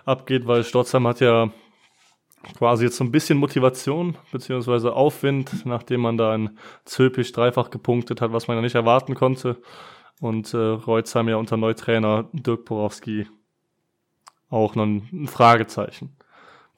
abgeht, 0.04 0.46
weil 0.46 0.62
Stotzheim 0.62 1.06
hat 1.06 1.20
ja 1.20 1.50
quasi 2.56 2.84
jetzt 2.84 2.96
so 2.96 3.02
ein 3.02 3.10
bisschen 3.10 3.38
Motivation 3.38 4.16
beziehungsweise 4.30 4.92
Aufwind, 4.92 5.66
nachdem 5.66 6.02
man 6.02 6.16
da 6.16 6.32
ein 6.32 6.58
Zülpich 6.84 7.32
dreifach 7.32 7.70
gepunktet 7.70 8.20
hat, 8.20 8.32
was 8.32 8.46
man 8.46 8.56
ja 8.56 8.62
nicht 8.62 8.76
erwarten 8.76 9.14
konnte. 9.14 9.56
Und 10.20 10.54
äh, 10.54 10.56
Reutzheim 10.56 11.28
ja 11.28 11.36
unter 11.36 11.56
Neutrainer 11.56 12.28
Dirk 12.32 12.64
Borowski 12.64 13.26
auch 14.48 14.74
noch 14.74 14.84
ein 14.84 15.26
Fragezeichen. 15.26 16.16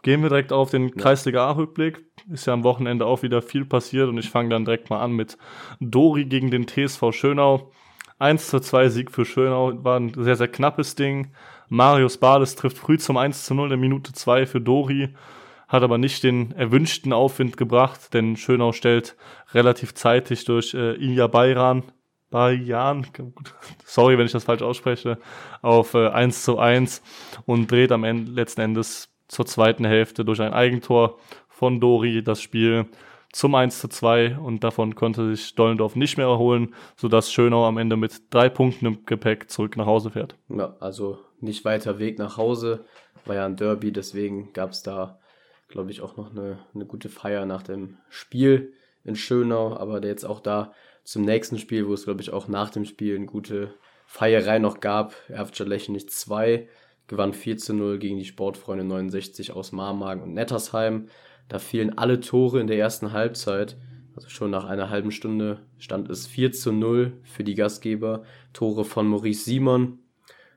Gehen 0.02 0.23
wir 0.23 0.28
direkt 0.28 0.52
auf 0.52 0.71
den 0.71 0.95
Kreisliga 0.95 1.49
A-Rückblick. 1.49 2.04
Ist 2.30 2.47
ja 2.47 2.52
am 2.52 2.64
Wochenende 2.64 3.07
auch 3.07 3.23
wieder 3.23 3.42
viel 3.42 3.64
passiert 3.64 4.09
und 4.09 4.18
ich 4.18 4.30
fange 4.30 4.49
dann 4.49 4.64
direkt 4.64 4.90
mal 4.90 5.00
an 5.00 5.12
mit 5.12 5.37
Dori 5.80 6.25
gegen 6.25 6.50
den 6.50 6.66
TSV 6.66 7.12
Schönau. 7.12 7.73
1 8.21 8.49
zu 8.49 8.61
2 8.61 8.88
Sieg 8.88 9.11
für 9.11 9.25
Schönau 9.25 9.85
war 9.85 9.99
ein 9.99 10.12
sehr, 10.14 10.37
sehr 10.37 10.49
knappes 10.49 10.95
Ding. 10.95 11.33
Marius 11.68 12.18
Bades 12.18 12.57
trifft 12.57 12.78
früh 12.78 12.99
zum 12.99 13.16
1 13.16 13.45
zu 13.45 13.54
0 13.54 13.73
in 13.73 13.80
Minute 13.80 14.12
2 14.12 14.47
für 14.47 14.61
Dori, 14.61 15.14
hat 15.68 15.83
aber 15.83 15.99
nicht 15.99 16.23
den 16.23 16.52
erwünschten 16.52 17.12
Aufwind 17.12 17.57
gebracht, 17.57 18.14
denn 18.14 18.37
Schönau 18.37 18.73
stellt 18.73 19.16
relativ 19.52 19.95
zeitig 19.95 20.45
durch 20.45 20.75
äh, 20.75 20.95
Ilja 20.95 21.26
Bayran 21.26 21.85
Bayan, 22.30 23.06
sorry, 23.85 24.18
wenn 24.18 24.26
ich 24.26 24.32
das 24.32 24.44
falsch 24.44 24.62
ausspreche, 24.62 25.18
auf 25.62 25.94
äh, 25.94 26.08
1 26.08 26.44
zu 26.44 26.58
1 26.58 27.02
und 27.47 27.70
dreht 27.70 27.92
am 27.92 28.04
Ende, 28.04 28.30
letzten 28.30 28.61
Endes 28.61 29.08
zur 29.28 29.47
zweiten 29.47 29.85
Hälfte 29.85 30.25
durch 30.25 30.40
ein 30.40 30.52
Eigentor 30.52 31.18
von 31.49 31.80
Dori 31.80 32.23
das 32.23 32.40
Spiel 32.42 32.87
zum 33.32 33.54
1 33.54 33.80
zu 33.80 33.88
2 33.88 34.38
und 34.38 34.64
davon 34.64 34.94
konnte 34.94 35.35
sich 35.35 35.54
Dollendorf 35.54 35.97
nicht 35.97 36.16
mehr 36.16 36.26
erholen, 36.26 36.75
sodass 36.97 37.32
Schönau 37.32 37.66
am 37.66 37.78
Ende 37.78 37.97
mit 37.97 38.32
drei 38.32 38.49
Punkten 38.49 38.87
im 38.87 39.04
Gepäck 39.04 39.50
zurück 39.50 39.76
nach 39.76 39.87
Hause 39.87 40.11
fährt. 40.11 40.37
Ja, 40.49 40.76
also 40.80 41.18
nicht 41.40 41.64
weiter 41.64 41.99
Weg 41.99 42.18
nach 42.18 42.37
Hause, 42.37 42.85
war 43.26 43.37
ja 43.37 43.47
ein 43.47 43.56
Derby, 43.56 43.92
deswegen 43.92 44.52
gab 44.52 44.70
es 44.70 44.82
da, 44.82 45.18
glaube 45.68 45.90
ich, 45.90 46.00
auch 46.00 46.16
noch 46.16 46.30
eine, 46.30 46.58
eine 46.75 46.87
gute 46.87 47.08
Feier 47.08 47.44
nach 47.44 47.62
dem 47.62 47.99
Spiel 48.08 48.73
in 49.04 49.14
Schönau, 49.14 49.76
aber 49.76 50.02
jetzt 50.04 50.25
auch 50.25 50.40
da 50.40 50.73
zum 51.08 51.22
nächsten 51.22 51.56
Spiel, 51.56 51.88
wo 51.88 51.94
es, 51.94 52.04
glaube 52.04 52.20
ich, 52.20 52.34
auch 52.34 52.48
nach 52.48 52.68
dem 52.68 52.84
Spiel 52.84 53.16
eine 53.16 53.24
gute 53.24 53.72
Feierei 54.04 54.58
noch 54.58 54.80
gab. 54.80 55.14
Erftscher 55.28 55.64
nicht 55.64 56.10
2 56.10 56.68
gewann 57.06 57.32
4 57.32 57.56
zu 57.56 57.72
0 57.72 57.98
gegen 57.98 58.18
die 58.18 58.26
Sportfreunde 58.26 58.84
69 58.84 59.52
aus 59.52 59.72
Marmagen 59.72 60.22
und 60.22 60.34
Nettersheim. 60.34 61.08
Da 61.48 61.58
fielen 61.58 61.96
alle 61.96 62.20
Tore 62.20 62.60
in 62.60 62.66
der 62.66 62.76
ersten 62.76 63.12
Halbzeit. 63.12 63.78
Also 64.16 64.28
schon 64.28 64.50
nach 64.50 64.66
einer 64.66 64.90
halben 64.90 65.10
Stunde 65.10 65.60
stand 65.78 66.10
es 66.10 66.26
4 66.26 66.52
zu 66.52 66.72
0 66.72 67.14
für 67.22 67.42
die 67.42 67.54
Gastgeber. 67.54 68.24
Tore 68.52 68.84
von 68.84 69.06
Maurice 69.06 69.44
Simon, 69.44 70.00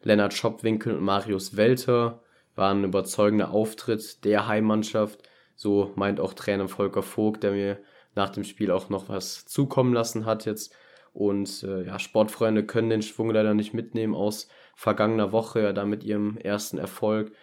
Lennart 0.03 0.33
Schopwinkel 0.33 0.97
und 0.97 1.03
Marius 1.05 1.55
Welter 1.55 2.23
waren 2.55 2.81
ein 2.81 2.89
überzeugender 2.89 3.51
Auftritt 3.51 4.25
der 4.25 4.49
Heimmannschaft. 4.49 5.23
So 5.55 5.93
meint 5.95 6.19
auch 6.19 6.33
Trainer 6.33 6.67
Volker 6.67 7.03
Vogt, 7.03 7.43
der 7.43 7.53
mir 7.53 7.77
nach 8.15 8.29
dem 8.29 8.43
Spiel 8.43 8.71
auch 8.71 8.89
noch 8.89 9.09
was 9.09 9.45
zukommen 9.45 9.93
lassen 9.93 10.25
hat 10.25 10.45
jetzt. 10.45 10.73
Und 11.13 11.63
äh, 11.63 11.85
ja, 11.85 11.99
Sportfreunde 11.99 12.65
können 12.65 12.89
den 12.89 13.01
Schwung 13.01 13.31
leider 13.31 13.53
nicht 13.53 13.73
mitnehmen 13.73 14.15
aus 14.15 14.47
vergangener 14.75 15.31
Woche, 15.31 15.61
ja, 15.61 15.73
da 15.73 15.85
mit 15.85 16.03
ihrem 16.03 16.37
ersten 16.37 16.77
Erfolg. 16.77 17.33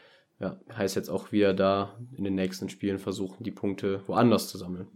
Ja, 0.41 0.59
heißt 0.73 0.97
jetzt 0.97 1.11
auch 1.11 1.33
wieder 1.33 1.53
da 1.53 1.99
in 2.17 2.25
den 2.25 2.35
nächsten 2.35 2.69
Spielen 2.69 2.99
versuchen, 2.99 3.43
die 3.43 3.51
Punkte 3.51 4.03
woanders 4.07 4.49
zu 4.49 4.57
sammeln. 4.57 4.87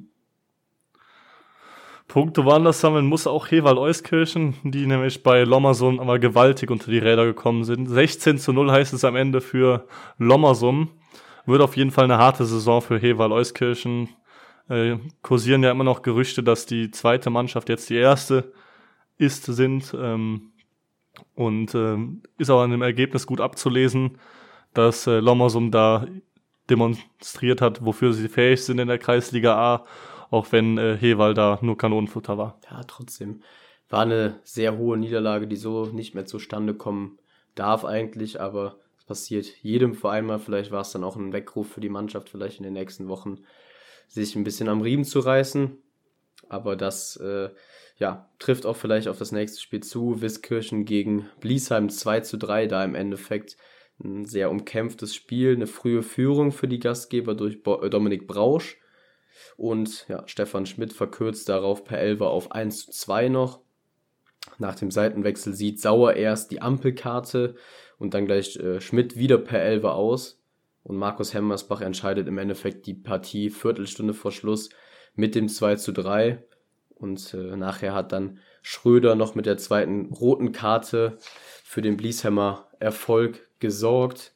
Punkte 2.07 2.45
woanders 2.45 2.81
sammeln 2.81 3.07
muss 3.07 3.27
auch 3.27 3.51
Hewald 3.51 3.79
Euskirchen, 3.79 4.55
die 4.65 4.87
nämlich 4.87 5.23
bei 5.23 5.45
Lommersum 5.45 5.99
aber 5.99 6.19
gewaltig 6.19 6.71
unter 6.71 6.91
die 6.91 6.99
Räder 6.99 7.25
gekommen 7.25 7.65
sind. 7.65 7.87
16 7.87 8.39
zu 8.39 8.53
0 8.53 8.71
heißt 8.71 8.93
es 8.93 9.05
am 9.05 9.17
Ende 9.17 9.41
für 9.41 9.87
Lommersum. 10.19 10.91
Wird 11.47 11.63
auf 11.63 11.77
jeden 11.77 11.91
Fall 11.91 12.05
eine 12.05 12.19
harte 12.19 12.45
Saison 12.45 12.81
für 12.83 12.99
Hewald 12.99 13.33
Euskirchen. 13.33 14.11
Äh, 14.69 14.99
kursieren 15.23 15.63
ja 15.63 15.71
immer 15.71 15.85
noch 15.85 16.03
Gerüchte, 16.03 16.43
dass 16.43 16.67
die 16.67 16.91
zweite 16.91 17.31
Mannschaft 17.31 17.69
jetzt 17.69 17.91
die 17.91 17.97
erste 17.97 18.53
ist, 19.19 19.45
sind. 19.45 19.95
Ähm, 19.99 20.53
und 21.35 21.75
äh, 21.75 21.97
ist 22.39 22.51
auch 22.51 22.63
an 22.63 22.71
dem 22.71 22.83
Ergebnis 22.83 23.27
gut 23.27 23.41
abzulesen, 23.41 24.19
dass 24.75 25.07
äh, 25.07 25.21
Lommersum 25.21 25.71
da 25.71 26.07
demonstriert 26.71 27.61
hat, 27.61 27.85
wofür 27.85 28.13
sie 28.13 28.29
fähig 28.29 28.65
sind 28.65 28.79
in 28.79 28.89
der 28.89 28.99
Kreisliga 28.99 29.57
A, 29.57 29.85
auch 30.31 30.53
wenn 30.53 30.79
äh, 30.79 30.97
Hewald 30.97 31.37
da 31.37 31.59
nur 31.61 31.77
Kanonenfutter 31.77 32.39
war. 32.39 32.59
Ja, 32.71 32.83
trotzdem. 32.85 33.43
War 33.89 34.03
eine 34.03 34.41
sehr 34.43 34.79
hohe 34.79 34.97
Niederlage, 34.97 35.47
die 35.47 35.57
so 35.57 35.87
nicht 35.87 36.15
mehr 36.15 36.25
zustande 36.25 36.73
kommen 36.75 37.19
darf 37.55 37.85
eigentlich, 37.85 38.41
aber 38.41 38.77
es 38.97 39.05
passiert 39.05 39.47
jedem 39.63 39.95
vor 39.95 40.13
einmal. 40.13 40.39
Vielleicht 40.39 40.71
war 40.71 40.81
es 40.81 40.93
dann 40.93 41.05
auch 41.05 41.17
ein 41.17 41.35
Weckruf 41.35 41.69
für 41.73 41.81
die 41.83 41.91
Mannschaft, 41.91 42.31
vielleicht 42.31 42.59
in 42.59 42.65
den 42.65 42.73
nächsten 42.73 43.09
Wochen 43.09 43.41
sich 44.09 44.37
ein 44.37 44.45
bisschen 44.45 44.69
am 44.69 44.81
Riemen 44.81 45.05
zu 45.05 45.21
reißen. 45.21 45.79
Aber 46.49 46.77
das 46.77 47.17
äh, 47.17 47.51
ja, 47.99 48.29
trifft 48.39 48.67
auch 48.67 48.77
vielleicht 48.77 49.09
auf 49.09 49.19
das 49.19 49.33
nächste 49.33 49.61
Spiel 49.61 49.83
zu. 49.83 50.21
Wiskirchen 50.21 50.85
gegen 50.85 51.29
Bliesheim 51.41 51.89
2 51.89 52.21
zu 52.21 52.37
3, 52.37 52.67
da 52.67 52.85
im 52.85 52.95
Endeffekt 52.95 53.57
ein 54.03 54.25
sehr 54.25 54.51
umkämpftes 54.51 55.15
Spiel, 55.15 55.55
eine 55.55 55.67
frühe 55.67 56.03
Führung 56.03 56.53
für 56.53 56.69
die 56.69 56.81
Gastgeber 56.81 57.35
durch 57.35 57.63
Bo 57.63 57.83
äh, 57.83 57.91
Dominik 57.91 58.27
Brausch. 58.27 58.79
Und 59.57 60.07
ja, 60.09 60.27
Stefan 60.27 60.67
Schmidt 60.67 60.93
verkürzt 60.93 61.49
darauf 61.49 61.85
per 61.85 61.99
Elfer 61.99 62.29
auf 62.29 62.53
1 62.53 62.87
zu 62.87 62.91
2 62.91 63.29
noch. 63.29 63.61
Nach 64.59 64.75
dem 64.75 64.91
Seitenwechsel 64.91 65.55
sieht 65.55 65.81
Sauer 65.81 66.15
erst 66.15 66.51
die 66.51 66.61
Ampelkarte 66.61 67.55
und 67.99 68.15
dann 68.15 68.27
gleich 68.27 68.57
äh, 68.57 68.81
Schmidt 68.81 69.17
wieder 69.17 69.39
per 69.39 69.63
Elfer 69.63 69.95
aus. 69.95 70.42
Und 70.83 70.97
Markus 70.97 71.33
Hemmersbach 71.35 71.81
entscheidet 71.81 72.27
im 72.29 72.39
Endeffekt 72.39 72.87
die 72.87 72.95
Partie 72.95 73.51
Viertelstunde 73.51 74.15
vor 74.15 74.33
Schluss 74.33 74.71
mit 75.15 75.35
dem 75.35 75.49
2 75.49 75.77
zu 75.77 75.93
3. 75.93 76.43
Und 76.95 77.35
äh, 77.35 77.57
nachher 77.57 77.95
hat 77.95 78.13
dann 78.13 78.39
Schröder 78.63 79.15
noch 79.15 79.35
mit 79.35 79.47
der 79.47 79.59
zweiten 79.59 80.13
roten 80.13 80.53
Karte 80.53 81.19
für 81.65 81.83
den 81.83 81.97
Blieshammer 81.97 82.69
Erfolg 82.79 83.49
gesorgt. 83.59 84.33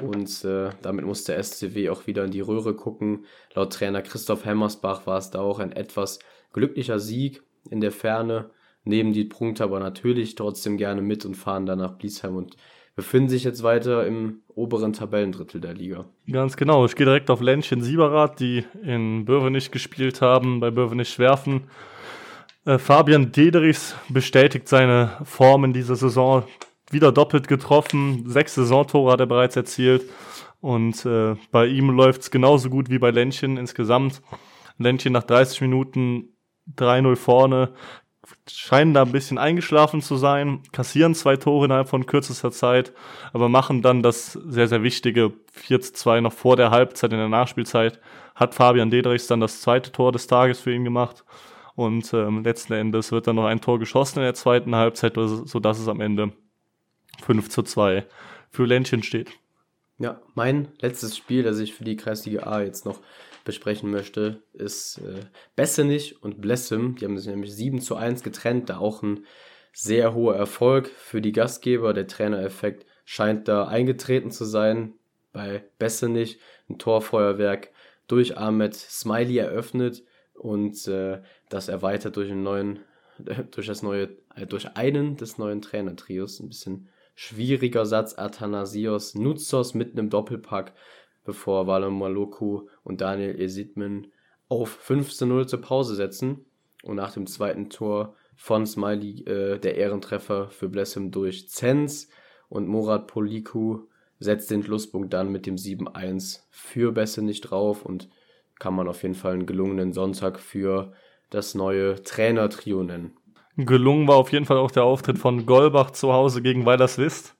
Und 0.00 0.44
äh, 0.44 0.70
damit 0.82 1.04
musste 1.04 1.40
SCW 1.42 1.90
auch 1.90 2.06
wieder 2.06 2.24
in 2.24 2.30
die 2.30 2.40
Röhre 2.40 2.74
gucken. 2.74 3.24
Laut 3.54 3.72
Trainer 3.72 4.02
Christoph 4.02 4.44
Hemmersbach 4.44 5.06
war 5.06 5.18
es 5.18 5.30
da 5.30 5.40
auch 5.40 5.58
ein 5.58 5.72
etwas 5.72 6.18
glücklicher 6.52 6.98
Sieg 6.98 7.42
in 7.70 7.80
der 7.80 7.92
Ferne. 7.92 8.50
Nehmen 8.84 9.12
die 9.12 9.24
Punkte 9.24 9.64
aber 9.64 9.80
natürlich 9.80 10.34
trotzdem 10.34 10.76
gerne 10.76 11.02
mit 11.02 11.24
und 11.24 11.34
fahren 11.34 11.66
dann 11.66 11.78
nach 11.78 11.98
Bliesheim 11.98 12.36
und 12.36 12.56
befinden 12.98 13.28
sich 13.28 13.44
jetzt 13.44 13.62
weiter 13.62 14.04
im 14.08 14.40
oberen 14.56 14.92
Tabellendrittel 14.92 15.60
der 15.60 15.72
Liga. 15.72 16.06
Ganz 16.28 16.56
genau. 16.56 16.84
Ich 16.84 16.96
gehe 16.96 17.06
direkt 17.06 17.30
auf 17.30 17.40
Ländchen 17.40 17.80
Sieberath, 17.80 18.40
die 18.40 18.64
in 18.82 19.24
Bövenich 19.24 19.70
gespielt 19.70 20.20
haben, 20.20 20.58
bei 20.58 20.72
Bövenich 20.72 21.10
Schwerfen. 21.10 21.70
Äh, 22.64 22.78
Fabian 22.78 23.30
Dederichs 23.30 23.94
bestätigt 24.08 24.66
seine 24.66 25.12
Form 25.22 25.62
in 25.62 25.72
dieser 25.72 25.94
Saison. 25.94 26.42
Wieder 26.90 27.12
doppelt 27.12 27.46
getroffen. 27.46 28.24
Sechs 28.26 28.56
Saisontore 28.56 29.12
hat 29.12 29.20
er 29.20 29.26
bereits 29.26 29.54
erzielt. 29.54 30.02
Und 30.60 31.06
äh, 31.06 31.36
bei 31.52 31.66
ihm 31.66 31.90
läuft 31.90 32.22
es 32.22 32.32
genauso 32.32 32.68
gut 32.68 32.90
wie 32.90 32.98
bei 32.98 33.12
Ländchen 33.12 33.58
insgesamt. 33.58 34.22
Ländchen 34.76 35.12
nach 35.12 35.22
30 35.22 35.60
Minuten 35.60 36.30
3-0 36.76 37.14
vorne, 37.14 37.74
scheinen 38.50 38.94
da 38.94 39.02
ein 39.02 39.12
bisschen 39.12 39.38
eingeschlafen 39.38 40.02
zu 40.02 40.16
sein, 40.16 40.62
kassieren 40.72 41.14
zwei 41.14 41.36
Tore 41.36 41.66
innerhalb 41.66 41.88
von 41.88 42.06
kürzester 42.06 42.50
Zeit, 42.50 42.92
aber 43.32 43.48
machen 43.48 43.82
dann 43.82 44.02
das 44.02 44.32
sehr, 44.32 44.68
sehr 44.68 44.82
wichtige 44.82 45.32
4 45.52 45.80
2 45.80 46.20
noch 46.20 46.32
vor 46.32 46.56
der 46.56 46.70
Halbzeit 46.70 47.12
in 47.12 47.18
der 47.18 47.28
Nachspielzeit. 47.28 48.00
Hat 48.34 48.54
Fabian 48.54 48.90
Dedrichs 48.90 49.26
dann 49.26 49.40
das 49.40 49.60
zweite 49.60 49.92
Tor 49.92 50.12
des 50.12 50.26
Tages 50.26 50.60
für 50.60 50.72
ihn 50.72 50.84
gemacht. 50.84 51.24
Und 51.74 52.12
ähm, 52.12 52.42
letzten 52.42 52.72
Endes 52.72 53.12
wird 53.12 53.26
dann 53.26 53.36
noch 53.36 53.46
ein 53.46 53.60
Tor 53.60 53.78
geschossen 53.78 54.18
in 54.18 54.24
der 54.24 54.34
zweiten 54.34 54.74
Halbzeit, 54.74 55.14
sodass 55.14 55.78
es 55.78 55.88
am 55.88 56.00
Ende 56.00 56.32
5 57.22 57.48
zu 57.48 57.62
2 57.62 58.04
für 58.50 58.64
Ländchen 58.64 59.02
steht. 59.02 59.30
Ja, 59.98 60.20
mein 60.34 60.68
letztes 60.80 61.16
Spiel, 61.16 61.42
das 61.42 61.58
ich 61.58 61.74
für 61.74 61.84
die 61.84 61.96
Kreisliga 61.96 62.44
A 62.44 62.62
jetzt 62.62 62.84
noch 62.84 63.00
besprechen 63.48 63.90
möchte, 63.90 64.42
ist 64.52 64.98
äh, 64.98 65.20
Bessenich 65.56 66.22
und 66.22 66.42
Blessem. 66.42 66.96
Die 66.96 67.06
haben 67.06 67.16
sich 67.16 67.28
nämlich 67.28 67.54
7 67.54 67.80
zu 67.80 67.96
1 67.96 68.22
getrennt, 68.22 68.68
da 68.68 68.76
auch 68.76 69.02
ein 69.02 69.24
sehr 69.72 70.12
hoher 70.12 70.36
Erfolg 70.36 70.88
für 70.88 71.22
die 71.22 71.32
Gastgeber. 71.32 71.94
Der 71.94 72.06
Trainereffekt 72.06 72.84
scheint 73.06 73.48
da 73.48 73.66
eingetreten 73.66 74.30
zu 74.30 74.44
sein. 74.44 74.92
Bei 75.32 75.64
Bessenich 75.78 76.38
ein 76.68 76.78
Torfeuerwerk 76.78 77.70
durch 78.06 78.36
Ahmed 78.36 78.74
Smiley 78.74 79.38
eröffnet 79.38 80.04
und 80.34 80.86
äh, 80.86 81.22
das 81.48 81.68
erweitert 81.68 82.16
durch 82.16 82.30
einen 82.30 82.42
neuen, 82.42 82.80
durch 83.50 83.66
das 83.66 83.82
neue, 83.82 84.10
äh, 84.36 84.44
durch 84.46 84.76
einen 84.76 85.16
des 85.16 85.38
neuen 85.38 85.62
Trainertrios. 85.62 86.38
Ein 86.40 86.48
bisschen 86.48 86.88
schwieriger 87.14 87.86
Satz 87.86 88.18
Athanasios 88.18 89.14
Nutzos 89.14 89.72
mit 89.72 89.92
einem 89.92 90.10
Doppelpack 90.10 90.74
bevor 91.28 91.66
Valon 91.66 91.98
Maloku 91.98 92.68
und 92.84 93.02
Daniel 93.02 93.38
Esidman 93.38 94.06
auf 94.48 94.70
15 94.70 95.28
0 95.28 95.46
zur 95.46 95.60
Pause 95.60 95.94
setzen. 95.94 96.46
Und 96.82 96.96
nach 96.96 97.12
dem 97.12 97.26
zweiten 97.26 97.68
Tor 97.68 98.14
von 98.34 98.64
Smiley 98.64 99.24
äh, 99.26 99.58
der 99.58 99.76
Ehrentreffer 99.76 100.48
für 100.48 100.70
Blessem 100.70 101.10
durch 101.10 101.50
Zenz 101.50 102.08
und 102.48 102.66
Murat 102.66 103.08
Poliku 103.08 103.80
setzt 104.18 104.50
den 104.50 104.62
Schlusspunkt 104.62 105.12
dann 105.12 105.30
mit 105.30 105.44
dem 105.44 105.56
7-1 105.56 106.44
für 106.48 106.92
Besse 106.92 107.20
nicht 107.20 107.42
drauf 107.42 107.84
und 107.84 108.08
kann 108.58 108.74
man 108.74 108.88
auf 108.88 109.02
jeden 109.02 109.14
Fall 109.14 109.34
einen 109.34 109.44
gelungenen 109.44 109.92
Sonntag 109.92 110.40
für 110.40 110.94
das 111.28 111.54
neue 111.54 112.02
Trainertrio 112.02 112.82
nennen. 112.82 113.18
Gelungen 113.58 114.08
war 114.08 114.16
auf 114.16 114.32
jeden 114.32 114.46
Fall 114.46 114.56
auch 114.56 114.70
der 114.70 114.84
Auftritt 114.84 115.18
von 115.18 115.44
Golbach 115.44 115.90
zu 115.90 116.10
Hause 116.10 116.40
gegen 116.40 116.64
Weilerswist. 116.64 117.36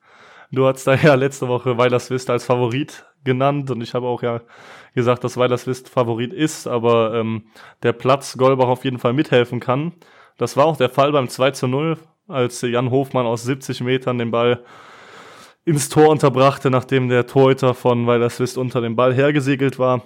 Du 0.50 0.66
hast 0.66 0.86
da 0.86 0.94
ja 0.94 1.14
letzte 1.14 1.48
Woche 1.48 1.76
Weilerswist 1.76 2.30
als 2.30 2.44
Favorit 2.44 3.04
genannt 3.24 3.70
und 3.70 3.82
ich 3.82 3.94
habe 3.94 4.06
auch 4.06 4.22
ja 4.22 4.40
gesagt, 4.94 5.22
dass 5.24 5.36
Weilerswist 5.36 5.88
Favorit 5.88 6.32
ist, 6.32 6.66
aber 6.66 7.14
ähm, 7.14 7.44
der 7.82 7.92
Platz 7.92 8.36
Golbach 8.38 8.68
auf 8.68 8.84
jeden 8.84 8.98
Fall 8.98 9.12
mithelfen 9.12 9.60
kann. 9.60 9.92
Das 10.38 10.56
war 10.56 10.66
auch 10.66 10.76
der 10.76 10.88
Fall 10.88 11.12
beim 11.12 11.28
2 11.28 11.50
zu 11.50 11.66
0, 11.66 11.98
als 12.28 12.62
Jan 12.62 12.90
Hofmann 12.90 13.26
aus 13.26 13.42
70 13.42 13.82
Metern 13.82 14.18
den 14.18 14.30
Ball 14.30 14.64
ins 15.64 15.90
Tor 15.90 16.08
unterbrachte, 16.08 16.70
nachdem 16.70 17.08
der 17.08 17.26
Torhüter 17.26 17.74
von 17.74 18.06
Weilerswist 18.06 18.56
unter 18.56 18.80
dem 18.80 18.96
Ball 18.96 19.14
hergesegelt 19.14 19.78
war. 19.78 20.02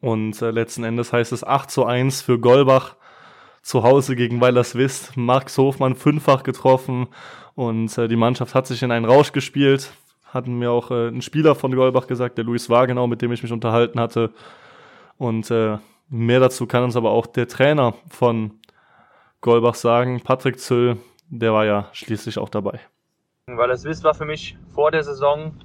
Und 0.00 0.42
äh, 0.42 0.50
letzten 0.50 0.84
Endes 0.84 1.12
heißt 1.12 1.32
es 1.32 1.44
8 1.44 1.70
zu 1.70 1.86
1 1.86 2.20
für 2.20 2.38
Golbach 2.38 2.96
zu 3.66 3.82
Hause 3.82 4.14
gegen 4.14 4.40
Weilerswist. 4.40 5.16
Max 5.16 5.58
Hofmann 5.58 5.96
fünffach 5.96 6.44
getroffen 6.44 7.08
und 7.56 7.98
äh, 7.98 8.06
die 8.06 8.14
Mannschaft 8.14 8.54
hat 8.54 8.68
sich 8.68 8.80
in 8.84 8.92
einen 8.92 9.04
Rausch 9.04 9.32
gespielt. 9.32 9.90
Hatten 10.24 10.60
mir 10.60 10.70
auch 10.70 10.92
äh, 10.92 11.08
ein 11.08 11.20
Spieler 11.20 11.56
von 11.56 11.74
Golbach 11.74 12.06
gesagt, 12.06 12.38
der 12.38 12.44
Luis 12.44 12.70
Wagenau, 12.70 13.08
mit 13.08 13.22
dem 13.22 13.32
ich 13.32 13.42
mich 13.42 13.50
unterhalten 13.50 13.98
hatte. 13.98 14.30
Und 15.18 15.50
äh, 15.50 15.78
mehr 16.08 16.38
dazu 16.38 16.68
kann 16.68 16.84
uns 16.84 16.94
aber 16.94 17.10
auch 17.10 17.26
der 17.26 17.48
Trainer 17.48 17.94
von 18.08 18.52
Golbach 19.40 19.74
sagen, 19.74 20.20
Patrick 20.22 20.60
Zöll, 20.60 20.98
der 21.28 21.52
war 21.52 21.64
ja 21.64 21.88
schließlich 21.90 22.38
auch 22.38 22.50
dabei. 22.50 22.78
Weil 23.48 23.68
das 23.68 23.82
Wiss 23.82 24.04
war 24.04 24.14
für 24.14 24.26
mich 24.26 24.56
vor 24.72 24.92
der 24.92 25.02
Saison 25.02 25.56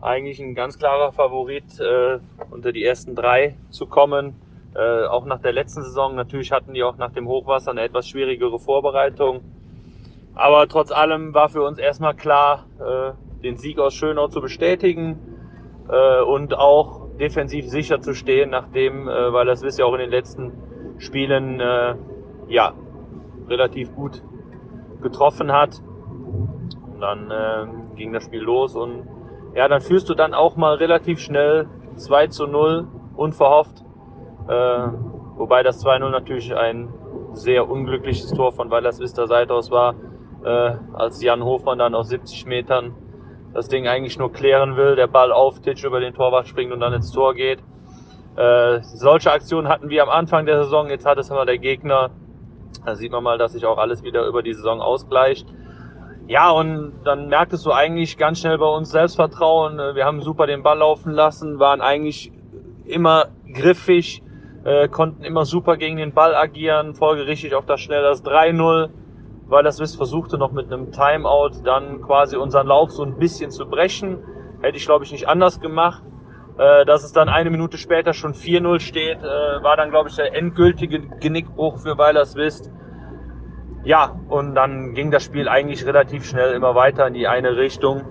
eigentlich 0.00 0.40
ein 0.40 0.56
ganz 0.56 0.76
klarer 0.76 1.12
Favorit, 1.12 1.78
äh, 1.78 2.18
unter 2.50 2.72
die 2.72 2.82
ersten 2.82 3.14
drei 3.14 3.56
zu 3.70 3.86
kommen. 3.86 4.34
Äh, 4.74 5.06
auch 5.06 5.24
nach 5.24 5.40
der 5.40 5.52
letzten 5.52 5.82
Saison. 5.82 6.14
Natürlich 6.16 6.50
hatten 6.50 6.74
die 6.74 6.82
auch 6.82 6.96
nach 6.96 7.12
dem 7.12 7.28
Hochwasser 7.28 7.70
eine 7.70 7.82
etwas 7.82 8.08
schwierigere 8.08 8.58
Vorbereitung. 8.58 9.40
Aber 10.34 10.66
trotz 10.66 10.90
allem 10.90 11.32
war 11.32 11.48
für 11.48 11.62
uns 11.62 11.78
erstmal 11.78 12.14
klar, 12.14 12.66
äh, 12.80 13.12
den 13.42 13.56
Sieg 13.56 13.78
aus 13.78 13.94
Schönau 13.94 14.26
zu 14.28 14.40
bestätigen 14.40 15.18
äh, 15.88 16.22
und 16.22 16.54
auch 16.54 17.06
defensiv 17.20 17.68
sicher 17.68 18.00
zu 18.00 18.14
stehen, 18.14 18.50
nachdem, 18.50 19.08
äh, 19.08 19.32
weil 19.32 19.46
das 19.46 19.62
wisst 19.62 19.78
ja 19.78 19.84
auch 19.84 19.92
in 19.94 20.00
den 20.00 20.10
letzten 20.10 20.52
Spielen 20.98 21.60
äh, 21.60 21.94
ja 22.48 22.72
relativ 23.48 23.94
gut 23.94 24.22
getroffen 25.02 25.52
hat. 25.52 25.80
Und 26.92 27.00
dann 27.00 27.30
äh, 27.30 27.96
ging 27.96 28.12
das 28.12 28.24
Spiel 28.24 28.42
los 28.42 28.74
und 28.74 29.06
ja, 29.54 29.68
dann 29.68 29.80
führst 29.80 30.08
du 30.08 30.14
dann 30.14 30.34
auch 30.34 30.56
mal 30.56 30.74
relativ 30.74 31.20
schnell 31.20 31.68
2 31.94 32.26
zu 32.28 32.48
0, 32.48 32.88
unverhofft. 33.14 33.83
Äh, 34.48 34.88
wobei 35.36 35.62
das 35.62 35.84
2-0 35.84 36.10
natürlich 36.10 36.54
ein 36.54 36.88
sehr 37.32 37.68
unglückliches 37.68 38.32
Tor 38.32 38.52
von 38.52 38.70
Weilers 38.70 39.00
Vista 39.00 39.26
Seite 39.26 39.54
aus 39.54 39.70
war, 39.70 39.94
äh, 40.44 40.74
als 40.92 41.22
Jan 41.22 41.42
Hofmann 41.42 41.78
dann 41.78 41.94
aus 41.94 42.08
70 42.08 42.46
Metern 42.46 42.94
das 43.54 43.68
Ding 43.68 43.86
eigentlich 43.86 44.18
nur 44.18 44.32
klären 44.32 44.76
will, 44.76 44.96
der 44.96 45.06
Ball 45.06 45.32
auf 45.32 45.60
Titsch 45.60 45.84
über 45.84 46.00
den 46.00 46.12
Torwart 46.12 46.48
springt 46.48 46.72
und 46.72 46.80
dann 46.80 46.92
ins 46.92 47.12
Tor 47.12 47.34
geht. 47.34 47.60
Äh, 48.36 48.80
solche 48.82 49.30
Aktionen 49.30 49.68
hatten 49.68 49.88
wir 49.88 50.02
am 50.02 50.08
Anfang 50.08 50.44
der 50.44 50.64
Saison, 50.64 50.90
jetzt 50.90 51.06
hat 51.06 51.18
es 51.18 51.30
aber 51.30 51.46
der 51.46 51.58
Gegner. 51.58 52.10
Da 52.84 52.96
sieht 52.96 53.12
man 53.12 53.22
mal, 53.22 53.38
dass 53.38 53.52
sich 53.52 53.64
auch 53.64 53.78
alles 53.78 54.02
wieder 54.02 54.26
über 54.26 54.42
die 54.42 54.52
Saison 54.52 54.80
ausgleicht. 54.80 55.46
Ja, 56.26 56.50
und 56.50 56.94
dann 57.04 57.28
merktest 57.28 57.64
du 57.64 57.70
eigentlich 57.70 58.18
ganz 58.18 58.40
schnell 58.40 58.58
bei 58.58 58.66
uns 58.66 58.90
Selbstvertrauen. 58.90 59.78
Wir 59.94 60.04
haben 60.04 60.20
super 60.20 60.46
den 60.46 60.62
Ball 60.62 60.78
laufen 60.78 61.12
lassen, 61.12 61.58
waren 61.60 61.80
eigentlich 61.80 62.32
immer 62.84 63.26
griffig, 63.52 64.22
äh, 64.64 64.88
konnten 64.88 65.24
immer 65.24 65.44
super 65.44 65.76
gegen 65.76 65.96
den 65.96 66.12
Ball 66.12 66.34
agieren, 66.34 66.94
folgerichtig 66.94 67.54
auf 67.54 67.66
das 67.66 67.80
schnell 67.80 68.02
das 68.02 68.24
3-0, 68.24 68.88
weil 69.46 69.62
das 69.62 69.78
Wiss 69.78 69.94
versuchte 69.94 70.38
noch 70.38 70.52
mit 70.52 70.72
einem 70.72 70.90
Timeout 70.90 71.62
dann 71.64 72.02
quasi 72.02 72.36
unseren 72.36 72.66
Lauf 72.66 72.90
so 72.90 73.02
ein 73.02 73.18
bisschen 73.18 73.50
zu 73.50 73.66
brechen. 73.66 74.18
Hätte 74.62 74.76
ich 74.76 74.86
glaube 74.86 75.04
ich 75.04 75.12
nicht 75.12 75.28
anders 75.28 75.60
gemacht. 75.60 76.02
Äh, 76.56 76.84
dass 76.84 77.02
es 77.02 77.12
dann 77.12 77.28
eine 77.28 77.50
Minute 77.50 77.78
später 77.78 78.12
schon 78.12 78.32
4-0 78.32 78.78
steht, 78.78 79.18
äh, 79.18 79.62
war 79.62 79.76
dann 79.76 79.90
glaube 79.90 80.08
ich 80.08 80.14
der 80.14 80.34
endgültige 80.36 81.00
Genickbruch 81.20 81.78
für 81.78 81.98
Weilers 81.98 82.36
Wist. 82.36 82.70
Ja, 83.82 84.18
und 84.28 84.54
dann 84.54 84.94
ging 84.94 85.10
das 85.10 85.24
Spiel 85.24 85.48
eigentlich 85.48 85.84
relativ 85.84 86.24
schnell 86.24 86.54
immer 86.54 86.74
weiter 86.74 87.08
in 87.08 87.14
die 87.14 87.26
eine 87.26 87.56
Richtung. 87.56 88.02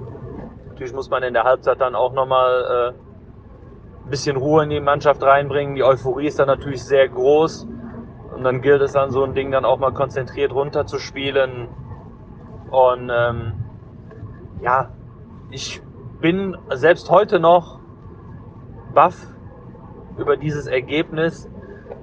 Natürlich 0.68 0.94
muss 0.94 1.10
man 1.10 1.24
in 1.24 1.34
der 1.34 1.46
Halbzeit 1.46 1.80
dann 1.80 1.96
auch 1.96 2.14
nochmal 2.14 2.94
äh, 2.94 3.13
ein 4.06 4.10
bisschen 4.10 4.38
Ruhe 4.38 4.64
in 4.64 4.70
die 4.70 4.80
Mannschaft 4.80 5.24
reinbringen. 5.24 5.76
Die 5.76 5.84
Euphorie 5.84 6.28
ist 6.28 6.40
dann 6.40 6.48
natürlich 6.48 6.84
sehr 6.84 7.08
groß. 7.08 7.68
Und 8.36 8.44
dann 8.44 8.62
gilt 8.62 8.82
es 8.82 8.94
dann, 8.94 9.12
so 9.12 9.24
ein 9.24 9.34
Ding 9.34 9.52
dann 9.52 9.64
auch 9.66 9.80
mal 9.80 9.94
konzentriert 9.94 10.54
runterzuspielen. 10.54 11.68
Und 12.72 13.12
ähm, 13.14 13.54
ja, 14.62 14.90
ich 15.52 15.82
bin 16.20 16.58
selbst 16.74 17.10
heute 17.10 17.40
noch 17.40 17.80
baff 18.94 19.16
über 20.18 20.38
dieses 20.38 20.68
Ergebnis, 20.68 21.50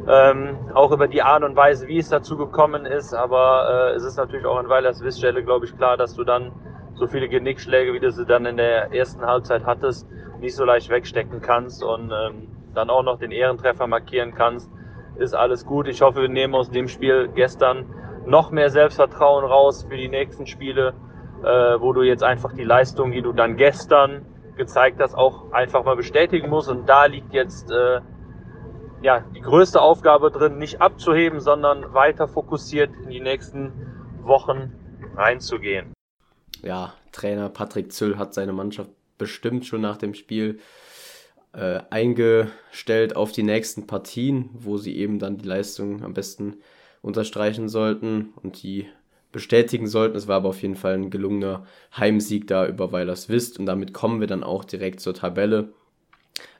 ähm, 0.08 0.56
auch 0.74 0.92
über 0.92 1.08
die 1.08 1.22
Art 1.22 1.42
und 1.42 1.56
Weise, 1.56 1.88
wie 1.88 1.98
es 1.98 2.08
dazu 2.08 2.36
gekommen 2.36 2.86
ist. 2.86 3.12
Aber 3.12 3.90
äh, 3.90 3.96
es 3.96 4.04
ist 4.04 4.16
natürlich 4.16 4.46
auch 4.46 4.56
an 4.56 4.68
Weilers 4.68 5.02
Wissstelle, 5.02 5.42
glaube 5.42 5.66
ich, 5.66 5.76
klar, 5.76 5.96
dass 5.96 6.14
du 6.14 6.24
dann 6.24 6.52
so 6.94 7.06
viele 7.06 7.28
Genickschläge, 7.28 7.92
wie 7.92 8.00
du 8.00 8.10
sie 8.10 8.26
dann 8.26 8.46
in 8.46 8.56
der 8.56 8.92
ersten 8.92 9.24
Halbzeit 9.24 9.64
hattest, 9.64 10.06
nicht 10.40 10.54
so 10.54 10.64
leicht 10.64 10.90
wegstecken 10.90 11.40
kannst 11.40 11.82
und 11.82 12.10
ähm, 12.10 12.48
dann 12.74 12.90
auch 12.90 13.02
noch 13.02 13.18
den 13.18 13.30
Ehrentreffer 13.30 13.86
markieren 13.86 14.34
kannst. 14.34 14.70
Ist 15.16 15.34
alles 15.34 15.66
gut. 15.66 15.86
Ich 15.88 16.02
hoffe, 16.02 16.22
wir 16.22 16.28
nehmen 16.28 16.54
aus 16.54 16.70
dem 16.70 16.88
Spiel 16.88 17.28
gestern 17.34 17.86
noch 18.26 18.50
mehr 18.50 18.70
Selbstvertrauen 18.70 19.44
raus 19.44 19.86
für 19.88 19.96
die 19.96 20.08
nächsten 20.08 20.46
Spiele, 20.46 20.94
äh, 21.42 21.80
wo 21.80 21.92
du 21.92 22.02
jetzt 22.02 22.22
einfach 22.22 22.52
die 22.52 22.64
Leistung, 22.64 23.12
die 23.12 23.22
du 23.22 23.32
dann 23.32 23.56
gestern 23.56 24.24
gezeigt 24.56 25.00
hast, 25.00 25.14
auch 25.14 25.52
einfach 25.52 25.84
mal 25.84 25.96
bestätigen 25.96 26.48
musst. 26.48 26.68
Und 26.68 26.88
da 26.88 27.06
liegt 27.06 27.32
jetzt 27.32 27.70
äh, 27.70 28.00
ja, 29.02 29.24
die 29.34 29.40
größte 29.40 29.80
Aufgabe 29.80 30.30
drin, 30.30 30.58
nicht 30.58 30.80
abzuheben, 30.80 31.40
sondern 31.40 31.94
weiter 31.94 32.28
fokussiert 32.28 32.90
in 33.02 33.10
die 33.10 33.20
nächsten 33.20 33.72
Wochen 34.22 34.72
reinzugehen. 35.16 35.92
Ja, 36.62 36.92
Trainer 37.12 37.48
Patrick 37.48 37.92
Züll 37.92 38.18
hat 38.18 38.34
seine 38.34 38.52
Mannschaft 38.52 38.90
bestimmt 39.20 39.66
schon 39.66 39.82
nach 39.82 39.98
dem 39.98 40.14
Spiel 40.14 40.58
äh, 41.52 41.80
eingestellt 41.90 43.14
auf 43.14 43.30
die 43.30 43.42
nächsten 43.42 43.86
Partien, 43.86 44.48
wo 44.54 44.78
sie 44.78 44.96
eben 44.96 45.18
dann 45.18 45.36
die 45.36 45.46
Leistung 45.46 46.02
am 46.02 46.14
besten 46.14 46.56
unterstreichen 47.02 47.68
sollten 47.68 48.30
und 48.42 48.62
die 48.62 48.86
bestätigen 49.30 49.86
sollten. 49.86 50.16
Es 50.16 50.26
war 50.26 50.36
aber 50.36 50.48
auf 50.48 50.62
jeden 50.62 50.74
Fall 50.74 50.94
ein 50.94 51.10
gelungener 51.10 51.66
Heimsieg 51.96 52.46
da 52.46 52.66
über 52.66 52.92
Weilers 52.92 53.28
Wist 53.28 53.58
und 53.58 53.66
damit 53.66 53.92
kommen 53.92 54.20
wir 54.20 54.26
dann 54.26 54.42
auch 54.42 54.64
direkt 54.64 55.00
zur 55.00 55.14
Tabelle. 55.14 55.72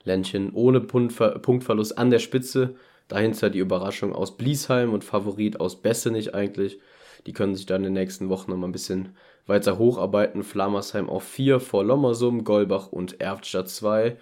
Ländchen 0.05 0.53
ohne 0.53 0.81
Punktverlust 0.81 1.96
an 1.99 2.11
der 2.11 2.18
Spitze. 2.18 2.75
Dahinter 3.09 3.51
die 3.51 3.59
Überraschung 3.59 4.14
aus 4.14 4.37
Bliesheim 4.37 4.92
und 4.92 5.03
Favorit 5.05 5.59
aus 5.59 5.83
Bessenich 5.83 6.35
eigentlich. 6.35 6.79
Die 7.27 7.33
können 7.33 7.55
sich 7.55 7.66
dann 7.66 7.83
in 7.85 7.94
den 7.94 8.03
nächsten 8.03 8.29
Wochen 8.29 8.51
nochmal 8.51 8.68
ein 8.68 8.73
bisschen 8.73 9.16
weiter 9.46 9.79
hocharbeiten. 9.79 10.42
Flammersheim 10.42 11.09
auf 11.09 11.25
4 11.25 11.61
vor 11.61 11.85
Lommersum, 11.85 12.44
Golbach 12.44 12.92
und 12.92 13.20
Erftstadt 13.20 13.68
2. 13.68 14.16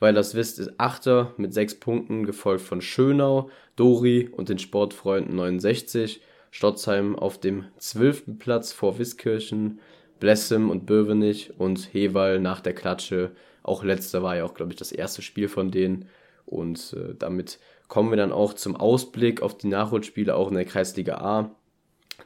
Weil 0.00 0.14
das 0.14 0.34
wisst, 0.34 0.58
ist 0.58 0.72
Achter 0.78 1.32
mit 1.36 1.54
6 1.54 1.80
Punkten, 1.80 2.26
gefolgt 2.26 2.62
von 2.62 2.80
Schönau, 2.80 3.50
Dori 3.76 4.28
und 4.28 4.48
den 4.48 4.58
Sportfreunden 4.58 5.36
69. 5.36 6.20
Stotzheim 6.50 7.16
auf 7.16 7.38
dem 7.38 7.64
12. 7.78 8.38
Platz 8.38 8.72
vor 8.72 8.98
Wiskirchen, 8.98 9.80
Blessem 10.20 10.70
und 10.70 10.86
Böwenich 10.86 11.52
und 11.58 11.92
Hewal 11.92 12.40
nach 12.40 12.60
der 12.60 12.74
Klatsche 12.74 13.32
auch 13.64 13.82
letzter 13.82 14.22
war 14.22 14.36
ja 14.36 14.44
auch, 14.44 14.54
glaube 14.54 14.72
ich, 14.72 14.78
das 14.78 14.92
erste 14.92 15.22
Spiel 15.22 15.48
von 15.48 15.72
denen. 15.72 16.06
Und 16.46 16.92
äh, 16.92 17.14
damit 17.18 17.58
kommen 17.88 18.10
wir 18.10 18.16
dann 18.16 18.30
auch 18.30 18.52
zum 18.52 18.76
Ausblick 18.76 19.42
auf 19.42 19.56
die 19.56 19.68
Nachholspiele 19.68 20.36
auch 20.36 20.48
in 20.48 20.54
der 20.54 20.66
Kreisliga 20.66 21.16
A. 21.16 21.50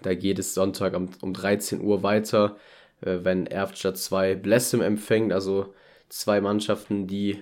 Da 0.03 0.15
geht 0.15 0.39
es 0.39 0.55
Sonntag 0.55 0.97
um, 0.97 1.11
um 1.21 1.33
13 1.33 1.81
Uhr 1.81 2.03
weiter, 2.03 2.57
äh, 3.01 3.19
wenn 3.23 3.47
Erftstadt 3.47 3.97
2 3.97 4.35
Blessem 4.37 4.81
empfängt, 4.81 5.33
also 5.33 5.75
zwei 6.09 6.41
Mannschaften, 6.41 7.07
die 7.07 7.39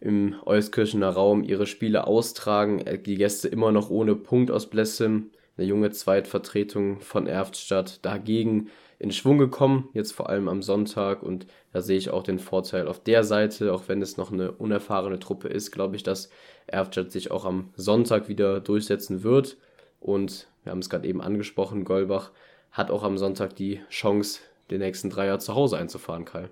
im 0.00 0.34
Euskirchener 0.44 1.10
Raum 1.10 1.44
ihre 1.44 1.66
Spiele 1.66 2.06
austragen. 2.06 2.80
Äh, 2.80 2.98
die 2.98 3.16
Gäste 3.16 3.48
immer 3.48 3.72
noch 3.72 3.90
ohne 3.90 4.14
Punkt 4.16 4.50
aus 4.50 4.68
Blessem. 4.68 5.30
Eine 5.56 5.66
junge 5.66 5.90
Zweitvertretung 5.90 7.00
von 7.00 7.26
Erftstadt 7.26 8.04
dagegen 8.04 8.68
in 8.98 9.12
Schwung 9.12 9.36
gekommen, 9.36 9.88
jetzt 9.94 10.12
vor 10.12 10.28
allem 10.30 10.48
am 10.48 10.62
Sonntag. 10.62 11.22
Und 11.22 11.46
da 11.72 11.82
sehe 11.82 11.98
ich 11.98 12.10
auch 12.10 12.22
den 12.22 12.38
Vorteil 12.38 12.88
auf 12.88 13.02
der 13.02 13.22
Seite, 13.24 13.72
auch 13.72 13.88
wenn 13.88 14.00
es 14.00 14.16
noch 14.16 14.32
eine 14.32 14.52
unerfahrene 14.52 15.18
Truppe 15.18 15.48
ist, 15.48 15.72
glaube 15.72 15.96
ich, 15.96 16.02
dass 16.02 16.30
Erftstadt 16.66 17.12
sich 17.12 17.30
auch 17.30 17.44
am 17.44 17.70
Sonntag 17.76 18.28
wieder 18.28 18.60
durchsetzen 18.60 19.22
wird. 19.22 19.56
Und 20.00 20.48
wir 20.64 20.72
haben 20.72 20.78
es 20.78 20.90
gerade 20.90 21.06
eben 21.08 21.20
angesprochen, 21.20 21.84
Golbach 21.84 22.30
hat 22.70 22.90
auch 22.90 23.02
am 23.02 23.18
Sonntag 23.18 23.56
die 23.56 23.80
Chance, 23.90 24.40
den 24.70 24.80
nächsten 24.80 25.10
Dreier 25.10 25.38
zu 25.38 25.54
Hause 25.54 25.76
einzufahren, 25.76 26.24
Kai. 26.24 26.48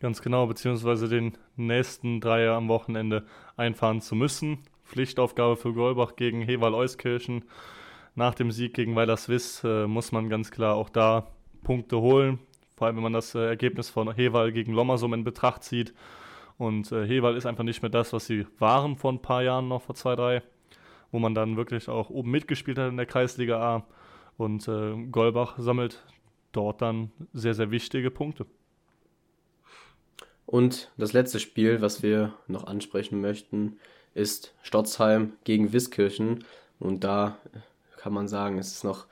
Ganz 0.00 0.20
genau, 0.20 0.46
beziehungsweise 0.46 1.08
den 1.08 1.38
nächsten 1.56 2.20
Dreier 2.20 2.54
am 2.54 2.68
Wochenende 2.68 3.24
einfahren 3.56 4.00
zu 4.00 4.14
müssen. 4.14 4.58
Pflichtaufgabe 4.84 5.56
für 5.56 5.72
Golbach 5.72 6.16
gegen 6.16 6.42
Hewal-Euskirchen. 6.42 7.44
Nach 8.14 8.34
dem 8.34 8.50
Sieg 8.50 8.74
gegen 8.74 8.94
Weiler 8.96 9.16
Swiss 9.16 9.62
äh, 9.64 9.86
muss 9.86 10.12
man 10.12 10.28
ganz 10.28 10.50
klar 10.50 10.74
auch 10.74 10.90
da 10.90 11.28
Punkte 11.62 12.00
holen. 12.00 12.38
Vor 12.76 12.86
allem, 12.86 12.96
wenn 12.96 13.02
man 13.02 13.12
das 13.12 13.34
äh, 13.34 13.46
Ergebnis 13.46 13.88
von 13.88 14.14
Hewal 14.14 14.52
gegen 14.52 14.72
Lommersum 14.72 15.14
in 15.14 15.24
Betracht 15.24 15.64
zieht. 15.64 15.94
Und 16.58 16.92
äh, 16.92 17.06
Hewal 17.06 17.36
ist 17.36 17.46
einfach 17.46 17.64
nicht 17.64 17.82
mehr 17.82 17.90
das, 17.90 18.12
was 18.12 18.26
sie 18.26 18.46
waren 18.58 18.96
vor 18.96 19.12
ein 19.12 19.22
paar 19.22 19.42
Jahren 19.42 19.68
noch, 19.68 19.82
vor 19.82 19.94
zwei, 19.94 20.14
drei, 20.14 20.42
wo 21.14 21.20
man 21.20 21.32
dann 21.32 21.56
wirklich 21.56 21.88
auch 21.88 22.10
oben 22.10 22.32
mitgespielt 22.32 22.76
hat 22.76 22.90
in 22.90 22.96
der 22.96 23.06
Kreisliga 23.06 23.60
A. 23.60 23.86
Und 24.36 24.66
äh, 24.66 24.96
Golbach 25.12 25.54
sammelt 25.60 26.04
dort 26.50 26.82
dann 26.82 27.12
sehr, 27.32 27.54
sehr 27.54 27.70
wichtige 27.70 28.10
Punkte. 28.10 28.46
Und 30.44 30.90
das 30.96 31.12
letzte 31.12 31.38
Spiel, 31.38 31.80
was 31.80 32.02
wir 32.02 32.34
noch 32.48 32.66
ansprechen 32.66 33.20
möchten, 33.20 33.78
ist 34.14 34.56
Stotzheim 34.62 35.34
gegen 35.44 35.72
Wiskirchen. 35.72 36.42
Und 36.80 37.04
da 37.04 37.38
kann 37.96 38.12
man 38.12 38.26
sagen, 38.26 38.58
es 38.58 38.72
ist 38.72 38.82
noch 38.82 39.06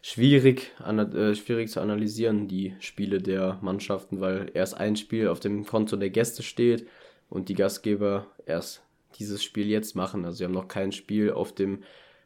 schwierig, 0.00 0.70
äh, 0.78 1.34
schwierig 1.34 1.70
zu 1.70 1.80
analysieren, 1.80 2.46
die 2.46 2.76
Spiele 2.78 3.20
der 3.20 3.58
Mannschaften, 3.62 4.20
weil 4.20 4.48
erst 4.54 4.76
ein 4.76 4.94
Spiel 4.94 5.26
auf 5.26 5.40
dem 5.40 5.66
Konto 5.66 5.96
der 5.96 6.10
Gäste 6.10 6.44
steht 6.44 6.86
und 7.28 7.48
die 7.48 7.54
Gastgeber 7.54 8.26
erst 8.46 8.84
dieses 9.18 9.42
Spiel 9.42 9.68
jetzt 9.68 9.94
machen. 9.94 10.24
Also 10.24 10.38
sie 10.38 10.44
haben 10.44 10.52
noch 10.52 10.68
kein 10.68 10.92
Spiel 10.92 11.32
auf 11.32 11.54
dem 11.54 11.82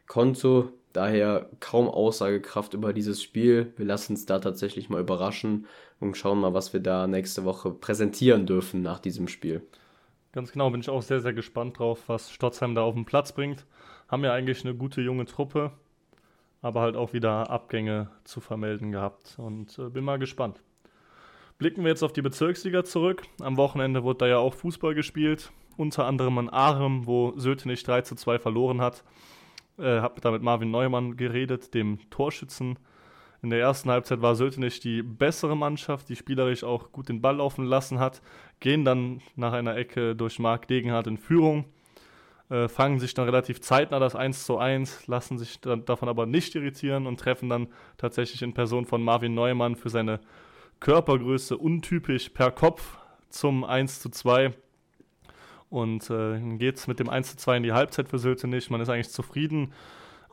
Konto, 0.07 0.69
daher 0.93 1.49
kaum 1.59 1.87
Aussagekraft 1.87 2.73
über 2.73 2.93
dieses 2.93 3.21
Spiel. 3.21 3.73
Wir 3.77 3.85
lassen 3.85 4.13
uns 4.13 4.25
da 4.25 4.39
tatsächlich 4.39 4.89
mal 4.89 5.01
überraschen 5.01 5.65
und 5.99 6.15
schauen 6.15 6.39
mal, 6.39 6.53
was 6.53 6.73
wir 6.73 6.79
da 6.79 7.07
nächste 7.07 7.43
Woche 7.43 7.71
präsentieren 7.71 8.45
dürfen 8.45 8.81
nach 8.81 8.99
diesem 8.99 9.27
Spiel. 9.27 9.61
Ganz 10.31 10.51
genau, 10.51 10.69
bin 10.69 10.81
ich 10.81 10.89
auch 10.89 11.01
sehr, 11.01 11.19
sehr 11.19 11.33
gespannt 11.33 11.79
drauf, 11.79 12.03
was 12.07 12.31
Stotzheim 12.31 12.75
da 12.75 12.83
auf 12.83 12.93
den 12.93 13.05
Platz 13.05 13.31
bringt. 13.31 13.65
Haben 14.07 14.23
ja 14.23 14.33
eigentlich 14.33 14.63
eine 14.63 14.75
gute 14.75 15.01
junge 15.01 15.25
Truppe 15.25 15.71
aber 16.61 16.81
halt 16.81 16.95
auch 16.95 17.13
wieder 17.13 17.49
Abgänge 17.49 18.09
zu 18.23 18.41
vermelden 18.41 18.91
gehabt 18.91 19.35
und 19.37 19.77
äh, 19.79 19.89
bin 19.89 20.03
mal 20.03 20.19
gespannt. 20.19 20.61
Blicken 21.57 21.83
wir 21.83 21.89
jetzt 21.89 22.03
auf 22.03 22.13
die 22.13 22.21
Bezirksliga 22.21 22.83
zurück. 22.83 23.23
Am 23.41 23.57
Wochenende 23.57 24.03
wurde 24.03 24.19
da 24.19 24.27
ja 24.27 24.37
auch 24.37 24.53
Fußball 24.53 24.93
gespielt, 24.93 25.51
unter 25.77 26.05
anderem 26.05 26.37
an 26.37 26.49
Arem, 26.49 27.05
wo 27.05 27.33
Sötenich 27.37 27.83
3 27.83 28.01
zu 28.01 28.15
2 28.15 28.39
verloren 28.39 28.81
hat. 28.81 29.03
Äh, 29.77 29.99
hab 30.01 30.19
da 30.21 30.31
mit 30.31 30.41
Marvin 30.41 30.71
Neumann 30.71 31.17
geredet, 31.17 31.73
dem 31.73 31.99
Torschützen. 32.09 32.77
In 33.43 33.51
der 33.51 33.59
ersten 33.59 33.89
Halbzeit 33.89 34.21
war 34.21 34.35
Sötenich 34.35 34.79
die 34.79 35.03
bessere 35.03 35.55
Mannschaft, 35.55 36.09
die 36.09 36.15
spielerisch 36.15 36.63
auch 36.63 36.91
gut 36.91 37.07
den 37.07 37.21
Ball 37.21 37.37
laufen 37.37 37.65
lassen 37.65 37.99
hat, 37.99 38.21
gehen 38.59 38.83
dann 38.83 39.21
nach 39.35 39.53
einer 39.53 39.77
Ecke 39.77 40.15
durch 40.15 40.39
Marc 40.39 40.67
Degenhardt 40.67 41.07
in 41.07 41.17
Führung 41.17 41.65
äh, 42.49 42.67
fangen 42.67 42.99
sich 42.99 43.13
dann 43.13 43.25
relativ 43.25 43.61
zeitnah 43.61 43.99
das 43.99 44.15
1 44.15 44.45
zu 44.45 44.57
1, 44.57 45.07
lassen 45.07 45.37
sich 45.37 45.59
dann 45.59 45.85
davon 45.85 46.09
aber 46.09 46.25
nicht 46.25 46.55
irritieren 46.55 47.07
und 47.07 47.19
treffen 47.19 47.49
dann 47.49 47.67
tatsächlich 47.97 48.41
in 48.41 48.53
Person 48.53 48.85
von 48.85 49.03
Marvin 49.03 49.33
Neumann 49.33 49.75
für 49.75 49.89
seine 49.89 50.19
Körpergröße 50.79 51.57
untypisch 51.57 52.29
per 52.29 52.51
Kopf 52.51 52.97
zum 53.29 53.63
1 53.63 53.99
zu 53.99 54.09
2. 54.09 54.53
Und 55.69 56.09
äh, 56.09 56.33
dann 56.33 56.57
geht 56.57 56.77
es 56.77 56.87
mit 56.87 56.99
dem 56.99 57.09
1 57.09 57.31
zu 57.31 57.37
2 57.37 57.57
in 57.57 57.63
die 57.63 57.73
Halbzeit 57.73 58.07
für 58.07 58.19
Sylte 58.19 58.47
nicht. 58.47 58.69
Man 58.69 58.81
ist 58.81 58.89
eigentlich 58.89 59.09
zufrieden, 59.09 59.73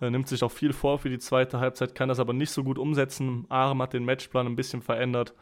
äh, 0.01 0.11
nimmt 0.11 0.29
sich 0.29 0.43
auch 0.43 0.51
viel 0.51 0.73
vor 0.73 0.99
für 0.99 1.11
die 1.11 1.19
zweite 1.19 1.61
Halbzeit, 1.61 1.95
kann 1.95 2.09
das 2.09 2.21
aber 2.21 2.33
nicht 2.33 2.51
so 2.51 2.63
gut 2.63 2.79
umsetzen. 2.79 3.47
Arem 3.49 3.83
hat 3.83 3.93
den 3.93 4.05
Matchplan 4.05 4.47
ein 4.47 4.57
bisschen 4.57 4.83
verändert, 4.83 5.35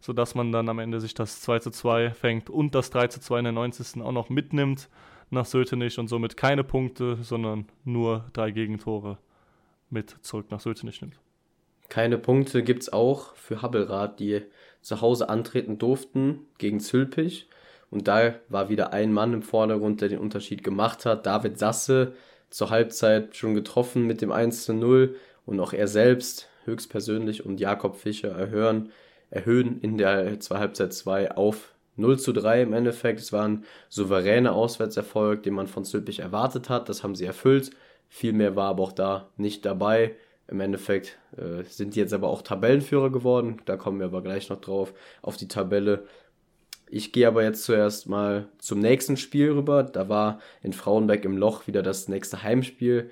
sodass 0.00 0.34
man 0.34 0.52
dann 0.52 0.68
am 0.68 0.78
Ende 0.78 1.00
sich 1.00 1.14
das 1.14 1.40
2 1.42 1.60
zu 1.60 1.70
2 1.70 2.10
fängt 2.10 2.50
und 2.50 2.74
das 2.74 2.90
3 2.90 3.08
zu 3.08 3.20
2 3.20 3.38
in 3.38 3.44
der 3.44 3.52
90. 3.52 4.02
auch 4.02 4.12
noch 4.12 4.28
mitnimmt 4.28 4.88
nach 5.30 5.46
Sötenich 5.46 5.98
und 5.98 6.08
somit 6.08 6.36
keine 6.36 6.64
Punkte, 6.64 7.18
sondern 7.22 7.66
nur 7.84 8.26
drei 8.32 8.50
Gegentore 8.50 9.18
mit 9.90 10.16
zurück 10.22 10.50
nach 10.50 10.60
Sötenich 10.60 11.00
nimmt. 11.00 11.18
Keine 11.88 12.18
Punkte 12.18 12.62
gibt 12.62 12.82
es 12.82 12.92
auch 12.92 13.34
für 13.36 13.62
Habbelrad, 13.62 14.18
die 14.18 14.42
zu 14.82 15.00
Hause 15.00 15.28
antreten 15.28 15.78
durften 15.78 16.46
gegen 16.58 16.80
Zülpich. 16.80 17.48
Und 17.90 18.08
da 18.08 18.34
war 18.48 18.68
wieder 18.68 18.92
ein 18.92 19.12
Mann 19.12 19.32
im 19.32 19.42
Vordergrund, 19.42 20.00
der 20.00 20.08
den 20.08 20.18
Unterschied 20.18 20.64
gemacht 20.64 21.06
hat. 21.06 21.26
David 21.26 21.58
Sasse 21.58 22.12
zur 22.50 22.70
Halbzeit 22.70 23.36
schon 23.36 23.54
getroffen 23.54 24.06
mit 24.06 24.20
dem 24.20 24.32
1 24.32 24.64
zu 24.64 24.74
0 24.74 25.16
und 25.44 25.60
auch 25.60 25.72
er 25.72 25.88
selbst 25.88 26.48
höchstpersönlich 26.64 27.46
und 27.46 27.60
Jakob 27.60 27.96
Fischer 27.96 28.30
erhöhen, 28.30 28.90
erhöhen 29.30 29.80
in 29.80 29.98
der 29.98 30.38
Halbzeit 30.50 30.92
2 30.92 31.32
auf 31.32 31.74
0 31.96 32.18
zu 32.18 32.32
3 32.32 32.62
im 32.62 32.72
Endeffekt. 32.72 33.20
Es 33.20 33.32
war 33.32 33.46
ein 33.46 33.64
souveräner 33.88 34.52
Auswärtserfolg, 34.52 35.42
den 35.42 35.54
man 35.54 35.66
von 35.66 35.84
Zülpich 35.84 36.20
erwartet 36.20 36.68
hat. 36.68 36.88
Das 36.88 37.02
haben 37.02 37.14
sie 37.14 37.24
erfüllt. 37.24 37.70
Viel 38.08 38.32
mehr 38.32 38.56
war 38.56 38.68
aber 38.68 38.82
auch 38.82 38.92
da 38.92 39.28
nicht 39.36 39.64
dabei. 39.64 40.14
Im 40.48 40.60
Endeffekt 40.60 41.18
äh, 41.36 41.64
sind 41.64 41.96
die 41.96 42.00
jetzt 42.00 42.12
aber 42.12 42.28
auch 42.28 42.42
Tabellenführer 42.42 43.10
geworden. 43.10 43.60
Da 43.64 43.76
kommen 43.76 43.98
wir 43.98 44.06
aber 44.06 44.22
gleich 44.22 44.48
noch 44.48 44.60
drauf 44.60 44.94
auf 45.22 45.36
die 45.36 45.48
Tabelle. 45.48 46.04
Ich 46.88 47.12
gehe 47.12 47.26
aber 47.26 47.42
jetzt 47.42 47.64
zuerst 47.64 48.08
mal 48.08 48.48
zum 48.58 48.78
nächsten 48.78 49.16
Spiel 49.16 49.50
rüber. 49.50 49.82
Da 49.82 50.08
war 50.08 50.40
in 50.62 50.72
Frauenberg 50.72 51.24
im 51.24 51.36
Loch 51.36 51.66
wieder 51.66 51.82
das 51.82 52.08
nächste 52.08 52.42
Heimspiel 52.42 53.10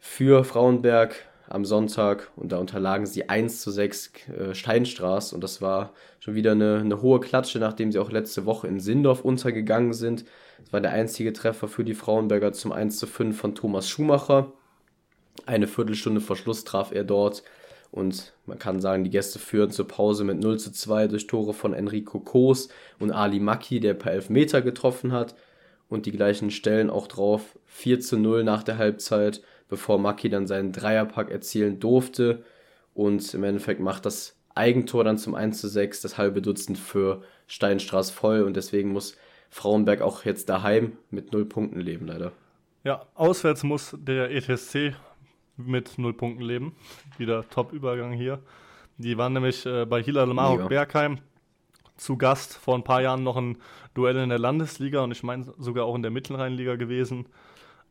für 0.00 0.44
Frauenberg 0.44 1.14
am 1.48 1.64
Sonntag 1.64 2.30
und 2.34 2.50
da 2.50 2.58
unterlagen 2.58 3.06
sie 3.06 3.28
1 3.28 3.60
zu 3.60 3.70
6 3.70 4.10
äh, 4.28 4.54
Steinstraß 4.54 5.32
und 5.32 5.44
das 5.44 5.62
war 5.62 5.92
schon 6.18 6.34
wieder 6.34 6.52
eine, 6.52 6.78
eine 6.80 7.02
hohe 7.02 7.20
Klatsche, 7.20 7.60
nachdem 7.60 7.92
sie 7.92 8.00
auch 8.00 8.10
letzte 8.10 8.46
Woche 8.46 8.66
in 8.66 8.80
Sindorf 8.80 9.20
untergegangen 9.24 9.92
sind. 9.92 10.24
Das 10.64 10.72
war 10.72 10.80
der 10.80 10.92
einzige 10.92 11.32
Treffer 11.32 11.68
für 11.68 11.84
die 11.84 11.94
Frauenberger 11.94 12.52
zum 12.52 12.72
1 12.72 12.98
zu 12.98 13.06
5 13.06 13.38
von 13.38 13.54
Thomas 13.54 13.88
Schumacher. 13.88 14.52
Eine 15.44 15.68
Viertelstunde 15.68 16.20
vor 16.20 16.36
Schluss 16.36 16.64
traf 16.64 16.92
er 16.92 17.04
dort 17.04 17.44
und 17.96 18.34
man 18.44 18.58
kann 18.58 18.80
sagen, 18.80 19.04
die 19.04 19.10
Gäste 19.10 19.38
führen 19.38 19.70
zur 19.70 19.88
Pause 19.88 20.22
mit 20.22 20.38
0 20.38 20.58
zu 20.58 20.70
2 20.70 21.08
durch 21.08 21.26
Tore 21.26 21.54
von 21.54 21.72
Enrico 21.72 22.20
Koos 22.20 22.68
und 22.98 23.10
Ali 23.10 23.40
Maki, 23.40 23.80
der 23.80 23.94
per 23.94 24.12
Elfmeter 24.12 24.60
getroffen 24.60 25.12
hat 25.12 25.34
und 25.88 26.04
die 26.04 26.12
gleichen 26.12 26.50
Stellen 26.50 26.90
auch 26.90 27.06
drauf. 27.06 27.58
4 27.64 28.00
zu 28.00 28.18
0 28.18 28.44
nach 28.44 28.62
der 28.62 28.76
Halbzeit 28.76 29.40
bevor 29.68 29.98
Maki 29.98 30.28
dann 30.28 30.46
seinen 30.46 30.72
Dreierpack 30.72 31.30
erzielen 31.30 31.80
durfte. 31.80 32.44
Und 32.94 33.32
im 33.34 33.44
Endeffekt 33.44 33.80
macht 33.80 34.04
das 34.04 34.36
Eigentor 34.54 35.02
dann 35.04 35.18
zum 35.18 35.34
1 35.34 35.58
zu 35.58 35.68
6, 35.68 36.02
das 36.02 36.18
halbe 36.18 36.42
Dutzend 36.42 36.78
für 36.78 37.22
Steinstraß 37.46 38.10
voll. 38.10 38.42
Und 38.42 38.56
deswegen 38.56 38.90
muss 38.90 39.16
Frauenberg 39.48 40.02
auch 40.02 40.24
jetzt 40.24 40.50
daheim 40.50 40.98
mit 41.10 41.32
null 41.32 41.46
Punkten 41.46 41.80
leben, 41.80 42.06
leider. 42.06 42.32
Ja, 42.84 43.06
auswärts 43.14 43.64
muss 43.64 43.96
der 43.98 44.30
ETSC 44.30 44.94
mit 45.56 45.98
null 45.98 46.12
Punkten 46.12 46.42
leben. 46.42 46.74
Wieder 47.18 47.48
Top-Übergang 47.48 48.12
hier. 48.12 48.40
Die 48.98 49.18
waren 49.18 49.32
nämlich 49.32 49.66
äh, 49.66 49.84
bei 49.84 50.02
Hilal 50.02 50.26
Marok 50.26 50.68
Bergheim 50.68 51.18
zu 51.96 52.16
Gast 52.16 52.56
vor 52.56 52.74
ein 52.74 52.84
paar 52.84 53.02
Jahren 53.02 53.22
noch 53.22 53.36
ein 53.36 53.58
Duell 53.94 54.16
in 54.16 54.28
der 54.28 54.38
Landesliga 54.38 55.00
und 55.00 55.12
ich 55.12 55.22
meine 55.22 55.46
sogar 55.58 55.86
auch 55.86 55.94
in 55.94 56.02
der 56.02 56.10
Mittelrheinliga 56.10 56.76
gewesen. 56.76 57.26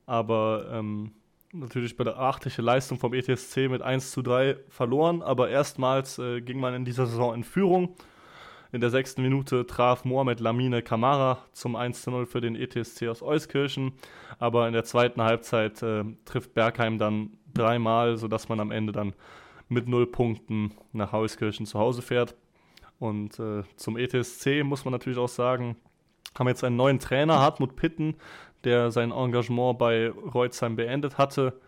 Aber 0.06 0.68
ähm, 0.72 1.12
natürlich 1.52 1.98
beachtliche 1.98 2.62
Leistung 2.62 3.00
vom 3.00 3.14
ETSC 3.14 3.70
mit 3.70 3.82
1 3.82 4.12
zu 4.12 4.22
3 4.22 4.58
verloren, 4.70 5.22
aber 5.22 5.50
erstmals 5.50 6.20
äh, 6.20 6.42
ging 6.42 6.60
man 6.60 6.74
in 6.74 6.86
dieser 6.86 7.08
Saison 7.08 7.34
in 7.34 7.44
Führung. 7.44 7.96
In 8.72 8.82
der 8.82 8.90
sechsten 8.90 9.22
Minute 9.22 9.66
traf 9.66 10.04
Mohamed 10.04 10.42
Lamine 10.42 10.82
Kamara 10.82 11.40
zum 11.54 11.76
1 11.76 12.02
zu 12.04 12.12
0 12.12 12.26
für 12.26 12.42
den 12.42 12.56
ETSC 12.56 13.08
aus 13.08 13.22
Euskirchen, 13.22 13.94
aber 14.38 14.68
in 14.68 14.74
der 14.74 14.84
zweiten 14.84 15.22
Halbzeit 15.22 15.82
äh, 15.82 16.04
trifft 16.26 16.54
Bergheim 16.54 16.98
dann 16.98 17.38
dreimal, 17.58 18.18
sodass 18.18 18.50
man 18.50 18.60
am 18.60 18.72
Ende 18.72 18.92
dann 18.92 19.14
mit 19.68 19.88
null 19.88 20.08
Punkten 20.08 20.72
nach 20.94 21.14
Euskirchen 21.14 21.66
zu 21.66 21.80
Hause 21.80 22.02
fährt. 22.02 22.36
Und 23.00 23.40
äh, 23.40 23.64
zum 23.76 23.98
ETSC 23.98 24.64
muss 24.64 24.86
man 24.86 24.92
natürlich 24.92 25.18
auch 25.18 25.30
sagen, 25.30 25.76
haben 26.38 26.48
jetzt 26.48 26.64
einen 26.64 26.76
neuen 26.76 27.00
Trainer, 27.00 27.40
Hartmut 27.40 27.76
Pitten, 27.76 28.16
der 28.64 28.92
sein 28.92 29.12
Engagement 29.12 29.78
bei 29.78 30.10
Reutzheim 30.10 30.76
beendet 30.76 31.18
hatte, 31.18 31.60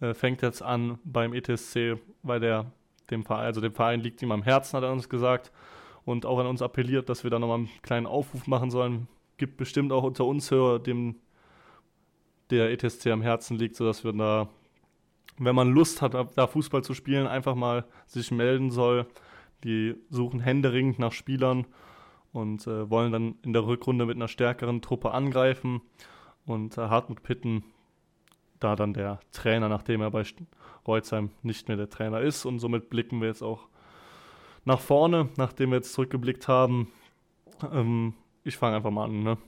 äh, 0.00 0.14
fängt 0.14 0.42
jetzt 0.42 0.62
an 0.62 0.98
beim 1.04 1.32
ETSC, 1.32 1.96
weil 2.22 2.40
der 2.40 2.66
dem 3.10 3.24
Verein, 3.24 3.44
also 3.44 3.60
dem 3.60 3.74
Verein 3.74 4.00
liegt 4.00 4.22
ihm 4.22 4.32
am 4.32 4.42
Herzen, 4.42 4.76
hat 4.76 4.84
er 4.84 4.92
uns 4.92 5.08
gesagt. 5.08 5.52
Und 6.04 6.26
auch 6.26 6.38
an 6.38 6.46
uns 6.46 6.60
appelliert, 6.60 7.08
dass 7.08 7.24
wir 7.24 7.30
da 7.30 7.38
nochmal 7.38 7.58
einen 7.58 7.70
kleinen 7.82 8.06
Aufruf 8.06 8.46
machen 8.46 8.70
sollen. 8.70 9.08
Gibt 9.38 9.56
bestimmt 9.56 9.90
auch 9.90 10.02
unter 10.02 10.26
uns 10.26 10.50
Hörer, 10.50 10.78
dem 10.78 11.16
der 12.50 12.70
ETSC 12.70 13.06
am 13.06 13.22
Herzen 13.22 13.56
liegt, 13.56 13.76
sodass 13.76 14.04
wir 14.04 14.12
da, 14.12 14.48
wenn 15.38 15.54
man 15.54 15.70
Lust 15.70 16.02
hat, 16.02 16.14
da 16.14 16.46
Fußball 16.46 16.82
zu 16.82 16.94
spielen, 16.94 17.26
einfach 17.26 17.54
mal 17.54 17.84
sich 18.06 18.30
melden 18.30 18.70
soll. 18.70 19.06
Die 19.64 19.94
suchen 20.10 20.40
händeringend 20.40 20.98
nach 20.98 21.12
Spielern 21.12 21.66
und 22.32 22.66
äh, 22.66 22.90
wollen 22.90 23.12
dann 23.12 23.34
in 23.42 23.52
der 23.52 23.66
Rückrunde 23.66 24.06
mit 24.06 24.16
einer 24.16 24.28
stärkeren 24.28 24.82
Truppe 24.82 25.12
angreifen. 25.12 25.80
Und 26.46 26.76
äh, 26.76 26.82
Hartmut 26.82 27.22
Pitten, 27.22 27.64
da 28.60 28.76
dann 28.76 28.92
der 28.92 29.20
Trainer, 29.32 29.68
nachdem 29.68 30.02
er 30.02 30.10
bei 30.10 30.24
Reutzheim 30.86 31.30
nicht 31.42 31.68
mehr 31.68 31.76
der 31.76 31.90
Trainer 31.90 32.20
ist. 32.20 32.44
Und 32.44 32.58
somit 32.58 32.90
blicken 32.90 33.20
wir 33.20 33.28
jetzt 33.28 33.42
auch 33.42 33.68
nach 34.64 34.80
vorne, 34.80 35.28
nachdem 35.36 35.70
wir 35.70 35.76
jetzt 35.76 35.94
zurückgeblickt 35.94 36.48
haben. 36.48 36.90
Ähm, 37.72 38.14
ich 38.42 38.56
fange 38.56 38.76
einfach 38.76 38.90
mal 38.90 39.04
an, 39.04 39.22
ne? 39.22 39.38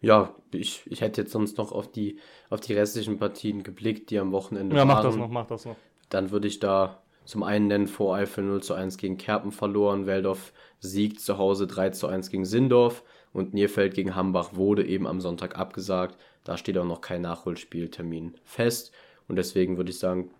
Ja, 0.00 0.34
ich, 0.52 0.82
ich 0.86 1.00
hätte 1.00 1.22
jetzt 1.22 1.32
sonst 1.32 1.58
noch 1.58 1.72
auf 1.72 1.90
die, 1.90 2.18
auf 2.50 2.60
die 2.60 2.74
restlichen 2.74 3.18
Partien 3.18 3.62
geblickt, 3.62 4.10
die 4.10 4.18
am 4.18 4.32
Wochenende 4.32 4.76
ja, 4.76 4.82
waren. 4.82 4.88
Ja, 4.88 4.94
mach 4.94 5.02
das 5.02 5.16
noch, 5.16 5.28
mach 5.28 5.46
das 5.46 5.64
noch. 5.64 5.76
Dann 6.08 6.30
würde 6.30 6.48
ich 6.48 6.60
da 6.60 7.02
zum 7.24 7.42
einen 7.42 7.66
nennen 7.66 7.88
Voreifel 7.88 8.44
0 8.44 8.62
zu 8.62 8.74
1 8.74 8.96
gegen 8.96 9.18
Kerpen 9.18 9.52
verloren, 9.52 10.06
Weldorf 10.06 10.52
siegt 10.80 11.20
zu 11.20 11.36
Hause 11.36 11.66
3 11.66 11.90
zu 11.90 12.06
1 12.06 12.30
gegen 12.30 12.46
Sindorf 12.46 13.04
und 13.32 13.52
Nierfeld 13.52 13.92
gegen 13.92 14.14
Hambach 14.14 14.54
wurde 14.54 14.86
eben 14.86 15.06
am 15.06 15.20
Sonntag 15.20 15.58
abgesagt. 15.58 16.16
Da 16.44 16.56
steht 16.56 16.78
auch 16.78 16.86
noch 16.86 17.02
kein 17.02 17.20
Nachholspieltermin 17.20 18.36
fest 18.44 18.92
und 19.26 19.36
deswegen 19.36 19.76
würde 19.76 19.90
ich 19.90 19.98
sagen, 19.98 20.30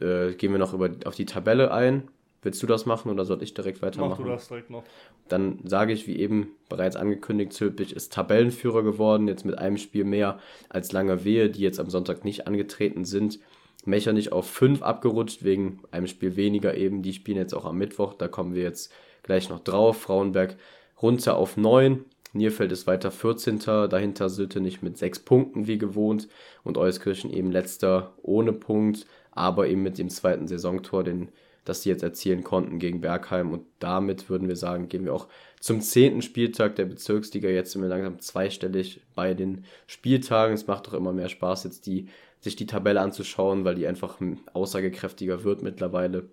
äh, 0.00 0.34
gehen 0.34 0.52
wir 0.52 0.58
noch 0.58 0.74
über, 0.74 0.90
auf 1.06 1.14
die 1.14 1.24
Tabelle 1.24 1.72
ein. 1.72 2.08
Willst 2.44 2.62
du 2.62 2.66
das 2.66 2.86
machen 2.86 3.10
oder 3.10 3.24
soll 3.24 3.42
ich 3.42 3.54
direkt 3.54 3.82
weitermachen? 3.82 4.10
Mach 4.20 4.26
du 4.26 4.32
das 4.32 4.48
direkt 4.48 4.70
noch. 4.70 4.84
Dann 5.28 5.58
sage 5.64 5.92
ich, 5.92 6.06
wie 6.06 6.18
eben 6.18 6.50
bereits 6.68 6.94
angekündigt, 6.94 7.54
Zülpich 7.54 7.96
ist 7.96 8.12
Tabellenführer 8.12 8.82
geworden, 8.82 9.28
jetzt 9.28 9.44
mit 9.44 9.58
einem 9.58 9.78
Spiel 9.78 10.04
mehr 10.04 10.38
als 10.68 10.92
Lange 10.92 11.24
Wehe, 11.24 11.48
die 11.48 11.62
jetzt 11.62 11.80
am 11.80 11.90
Sonntag 11.90 12.24
nicht 12.24 12.46
angetreten 12.46 13.04
sind. 13.04 13.40
Mechernich 13.86 14.32
auf 14.32 14.48
5 14.48 14.82
abgerutscht, 14.82 15.42
wegen 15.42 15.80
einem 15.90 16.06
Spiel 16.06 16.36
weniger 16.36 16.76
eben. 16.76 17.02
Die 17.02 17.12
spielen 17.12 17.38
jetzt 17.38 17.54
auch 17.54 17.64
am 17.64 17.78
Mittwoch, 17.78 18.14
da 18.14 18.28
kommen 18.28 18.54
wir 18.54 18.62
jetzt 18.62 18.92
gleich 19.22 19.48
noch 19.48 19.60
drauf. 19.60 20.02
Frauenberg 20.02 20.56
runter 21.00 21.36
auf 21.36 21.56
9. 21.56 22.04
Nierfeld 22.34 22.72
ist 22.72 22.86
weiter 22.86 23.10
14. 23.10 23.60
Dahinter 23.88 24.28
Sültenich 24.28 24.82
mit 24.82 24.98
6 24.98 25.20
Punkten 25.20 25.66
wie 25.66 25.78
gewohnt 25.78 26.28
und 26.62 26.76
Euskirchen 26.78 27.32
eben 27.32 27.50
letzter 27.50 28.12
ohne 28.22 28.52
Punkt, 28.52 29.06
aber 29.30 29.68
eben 29.68 29.82
mit 29.82 29.98
dem 29.98 30.10
zweiten 30.10 30.48
Saisontor, 30.48 31.04
den, 31.04 31.28
das 31.64 31.82
sie 31.82 31.90
jetzt 31.90 32.02
erzielen 32.02 32.44
konnten 32.44 32.78
gegen 32.78 33.00
Bergheim. 33.00 33.52
Und 33.52 33.66
damit 33.78 34.28
würden 34.28 34.48
wir 34.48 34.56
sagen, 34.56 34.88
gehen 34.88 35.04
wir 35.04 35.14
auch 35.14 35.28
zum 35.60 35.80
zehnten 35.80 36.22
Spieltag 36.22 36.76
der 36.76 36.84
Bezirksliga. 36.84 37.48
Jetzt 37.48 37.72
sind 37.72 37.82
wir 37.82 37.88
langsam 37.88 38.20
zweistellig 38.20 39.00
bei 39.14 39.34
den 39.34 39.64
Spieltagen. 39.86 40.54
Es 40.54 40.66
macht 40.66 40.86
doch 40.86 40.94
immer 40.94 41.12
mehr 41.12 41.28
Spaß, 41.28 41.64
jetzt 41.64 41.86
die, 41.86 42.08
sich 42.40 42.56
die 42.56 42.66
Tabelle 42.66 43.00
anzuschauen, 43.00 43.64
weil 43.64 43.74
die 43.74 43.86
einfach 43.86 44.18
aussagekräftiger 44.52 45.44
wird 45.44 45.62
mittlerweile. 45.62 46.28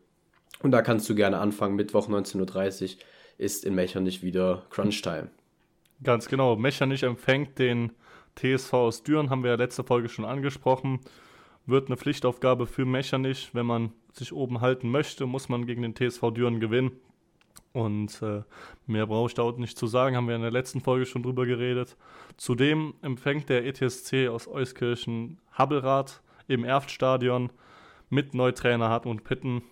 Und 0.62 0.72
da 0.72 0.82
kannst 0.82 1.10
du 1.10 1.16
gerne 1.16 1.40
anfangen. 1.40 1.76
Mittwoch 1.76 2.10
19.30 2.10 2.84
Uhr 2.84 3.00
ist 3.38 3.66
in 3.66 3.74
Mechernich 3.74 4.22
wieder 4.22 4.64
Crunch-Time. 4.70 5.30
Ganz 6.04 6.28
genau. 6.28 6.56
Mechernich 6.56 7.04
empfängt 7.04 7.58
den 7.58 7.92
TSV 8.36 8.74
aus 8.74 9.04
Düren, 9.04 9.30
haben 9.30 9.44
wir 9.44 9.52
ja 9.52 9.58
letzte 9.58 9.84
Folge 9.84 10.10
schon 10.10 10.26
angesprochen. 10.26 11.00
Wird 11.66 11.88
eine 11.88 11.98
Pflichtaufgabe 11.98 12.66
für 12.66 12.86
Mechernich. 12.86 13.50
Wenn 13.54 13.66
man 13.66 13.92
sich 14.18 14.34
oben 14.34 14.62
halten 14.62 14.90
möchte, 14.90 15.26
muss 15.26 15.50
man 15.50 15.66
gegen 15.66 15.82
den 15.82 15.96
TSV 15.96 16.32
Düren 16.32 16.60
gewinnen. 16.60 16.92
Und 17.74 18.22
äh, 18.22 18.44
mehr 18.86 19.08
brauche 19.08 19.28
ich 19.28 19.34
da 19.34 19.44
auch 19.44 19.58
nicht 19.58 19.78
zu 19.78 19.88
sagen, 19.88 20.16
haben 20.16 20.28
wir 20.28 20.36
in 20.36 20.42
der 20.42 20.52
letzten 20.52 20.82
Folge 20.82 21.06
schon 21.06 21.24
drüber 21.24 21.46
geredet. 21.46 21.96
Zudem 22.38 22.94
empfängt 23.02 23.50
der 23.50 23.66
ETSC 23.66 24.28
aus 24.30 24.48
Euskirchen 24.48 25.40
Habbelrad 25.54 26.22
im 26.48 26.66
Erftstadion 26.66 27.50
mit 28.10 28.34
Neutrainer 28.34 28.90
Hartmut 28.90 29.24
Pitten. 29.24 29.64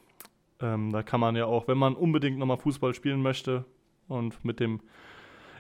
Ähm, 0.62 0.92
da 0.92 1.04
kann 1.04 1.20
man 1.20 1.36
ja 1.36 1.46
auch, 1.46 1.68
wenn 1.68 1.78
man 1.78 1.96
unbedingt 1.96 2.38
nochmal 2.38 2.58
Fußball 2.58 2.94
spielen 2.94 3.22
möchte 3.22 3.66
und 4.08 4.44
mit 4.46 4.60
dem 4.62 4.80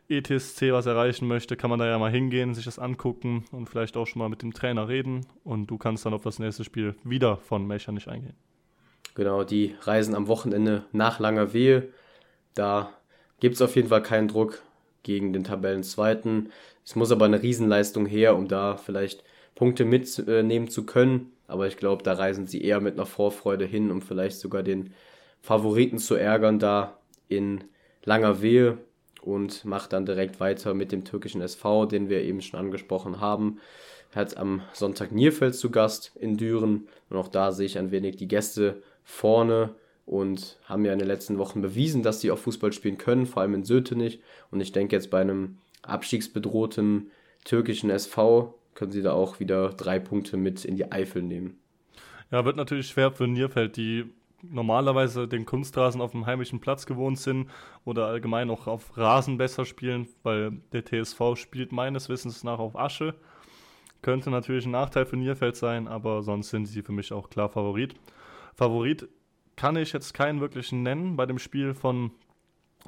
ETSC 0.07 0.73
was 0.73 0.87
erreichen 0.87 1.27
möchte, 1.27 1.55
kann 1.55 1.69
man 1.69 1.77
da 1.77 1.85
ja 1.85 1.99
mal 1.99 2.11
hingehen, 2.11 2.55
sich 2.55 2.65
das 2.65 2.79
angucken 2.79 3.45
und 3.51 3.69
vielleicht 3.69 3.95
auch 3.95 4.07
schon 4.07 4.19
mal 4.21 4.29
mit 4.29 4.41
dem 4.41 4.53
Trainer 4.53 4.87
reden. 4.87 5.25
Und 5.43 5.67
du 5.67 5.77
kannst 5.77 6.05
dann 6.05 6.13
auf 6.13 6.23
das 6.23 6.39
nächste 6.39 6.63
Spiel 6.63 6.95
wieder 7.03 7.37
von 7.37 7.67
Mecher 7.67 7.91
nicht 7.91 8.07
eingehen. 8.07 8.35
Genau, 9.19 9.43
die 9.43 9.75
reisen 9.81 10.15
am 10.15 10.29
Wochenende 10.29 10.85
nach 10.93 11.19
langer 11.19 11.51
Wehe. 11.51 11.89
Da 12.53 12.93
gibt 13.41 13.55
es 13.55 13.61
auf 13.61 13.75
jeden 13.75 13.89
Fall 13.89 14.01
keinen 14.01 14.29
Druck 14.29 14.61
gegen 15.03 15.33
den 15.33 15.43
Tabellenzweiten. 15.43 16.53
Es 16.85 16.95
muss 16.95 17.11
aber 17.11 17.25
eine 17.25 17.43
Riesenleistung 17.43 18.05
her, 18.05 18.37
um 18.37 18.47
da 18.47 18.77
vielleicht 18.77 19.25
Punkte 19.55 19.83
mitnehmen 19.83 20.69
zu 20.69 20.85
können. 20.85 21.33
Aber 21.47 21.67
ich 21.67 21.75
glaube, 21.75 22.01
da 22.01 22.13
reisen 22.13 22.47
sie 22.47 22.61
eher 22.61 22.79
mit 22.79 22.93
einer 22.93 23.05
Vorfreude 23.05 23.65
hin, 23.65 23.91
um 23.91 24.01
vielleicht 24.01 24.39
sogar 24.39 24.63
den 24.63 24.93
Favoriten 25.41 25.97
zu 25.97 26.15
ärgern, 26.15 26.57
da 26.57 26.97
in 27.27 27.65
langer 28.05 28.41
Wehe 28.41 28.77
und 29.21 29.65
macht 29.65 29.91
dann 29.91 30.05
direkt 30.05 30.39
weiter 30.39 30.73
mit 30.73 30.93
dem 30.93 31.03
türkischen 31.03 31.41
SV, 31.41 31.87
den 31.87 32.07
wir 32.07 32.21
eben 32.21 32.39
schon 32.39 32.57
angesprochen 32.57 33.19
haben. 33.19 33.59
Er 34.13 34.21
hat 34.21 34.37
am 34.37 34.61
Sonntag 34.71 35.11
Nierfeld 35.11 35.55
zu 35.55 35.71
Gast 35.71 36.13
in 36.15 36.37
Düren 36.37 36.87
und 37.09 37.17
auch 37.17 37.27
da 37.27 37.51
sehe 37.51 37.65
ich 37.65 37.77
ein 37.77 37.91
wenig 37.91 38.15
die 38.15 38.29
Gäste 38.29 38.81
vorne 39.09 39.75
und 40.05 40.57
haben 40.65 40.85
ja 40.85 40.93
in 40.93 40.99
den 40.99 41.07
letzten 41.07 41.37
Wochen 41.37 41.61
bewiesen, 41.61 42.03
dass 42.03 42.21
sie 42.21 42.31
auch 42.31 42.37
Fußball 42.37 42.71
spielen 42.73 42.97
können, 42.97 43.25
vor 43.25 43.41
allem 43.41 43.53
in 43.53 43.63
Sötenich. 43.63 44.21
Und 44.51 44.61
ich 44.61 44.71
denke 44.71 44.95
jetzt 44.95 45.09
bei 45.09 45.21
einem 45.21 45.57
abstiegsbedrohten 45.83 47.11
türkischen 47.43 47.89
SV 47.89 48.55
können 48.75 48.91
sie 48.91 49.01
da 49.01 49.11
auch 49.11 49.39
wieder 49.39 49.69
drei 49.69 49.99
Punkte 49.99 50.37
mit 50.37 50.63
in 50.63 50.77
die 50.77 50.91
Eifel 50.91 51.21
nehmen. 51.21 51.59
Ja, 52.31 52.45
wird 52.45 52.55
natürlich 52.55 52.87
schwer 52.87 53.11
für 53.11 53.27
Nierfeld, 53.27 53.75
die 53.75 54.05
normalerweise 54.41 55.27
den 55.27 55.45
Kunstrasen 55.45 55.99
auf 55.99 56.11
dem 56.11 56.25
heimischen 56.25 56.61
Platz 56.61 56.85
gewohnt 56.85 57.19
sind 57.19 57.49
oder 57.83 58.05
allgemein 58.05 58.49
auch 58.49 58.67
auf 58.67 58.95
Rasen 58.97 59.37
besser 59.37 59.65
spielen, 59.65 60.07
weil 60.23 60.61
der 60.71 60.85
TSV 60.85 61.35
spielt 61.35 61.71
meines 61.71 62.07
Wissens 62.07 62.43
nach 62.43 62.59
auf 62.59 62.77
Asche. 62.77 63.15
Könnte 64.01 64.29
natürlich 64.29 64.65
ein 64.65 64.71
Nachteil 64.71 65.05
für 65.05 65.17
Nierfeld 65.17 65.57
sein, 65.57 65.87
aber 65.89 66.23
sonst 66.23 66.51
sind 66.51 66.67
sie 66.67 66.81
für 66.81 66.93
mich 66.93 67.11
auch 67.11 67.29
klar 67.29 67.49
Favorit. 67.49 67.95
Favorit 68.55 69.07
kann 69.55 69.75
ich 69.75 69.93
jetzt 69.93 70.13
keinen 70.13 70.39
wirklichen 70.39 70.83
nennen 70.83 71.15
bei 71.15 71.25
dem 71.25 71.37
Spiel 71.37 71.73
von 71.73 72.11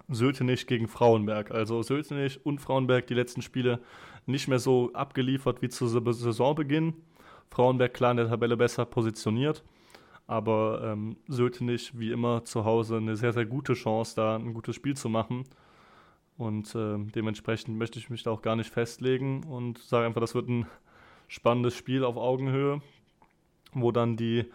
Sötenich 0.07 0.67
gegen 0.67 0.87
Frauenberg. 0.87 1.51
Also 1.51 1.81
Sötenich 1.81 2.45
und 2.45 2.59
Frauenberg 2.59 3.07
die 3.07 3.13
letzten 3.13 3.41
Spiele 3.41 3.79
nicht 4.25 4.47
mehr 4.47 4.59
so 4.59 4.91
abgeliefert 4.93 5.61
wie 5.61 5.69
zu 5.69 5.87
Saisonbeginn. 5.87 6.93
Frauenberg 7.49 7.93
klar 7.93 8.11
in 8.11 8.17
der 8.17 8.29
Tabelle 8.29 8.55
besser 8.55 8.85
positioniert. 8.85 9.63
Aber 10.27 10.81
ähm, 10.83 11.17
Sötenich 11.27 11.97
wie 11.99 12.11
immer 12.11 12.45
zu 12.45 12.63
Hause 12.63 12.97
eine 12.97 13.17
sehr, 13.17 13.33
sehr 13.33 13.45
gute 13.45 13.73
Chance, 13.73 14.15
da 14.15 14.37
ein 14.37 14.53
gutes 14.53 14.75
Spiel 14.75 14.95
zu 14.95 15.09
machen. 15.09 15.43
Und 16.37 16.73
äh, 16.73 16.97
dementsprechend 16.97 17.77
möchte 17.77 17.99
ich 17.99 18.09
mich 18.09 18.23
da 18.23 18.31
auch 18.31 18.41
gar 18.41 18.55
nicht 18.55 18.71
festlegen 18.71 19.43
und 19.43 19.77
sage 19.79 20.05
einfach, 20.05 20.21
das 20.21 20.33
wird 20.33 20.47
ein 20.47 20.65
spannendes 21.27 21.75
Spiel 21.75 22.03
auf 22.03 22.15
Augenhöhe, 22.15 22.81
wo 23.73 23.91
dann 23.91 24.15
die 24.15 24.45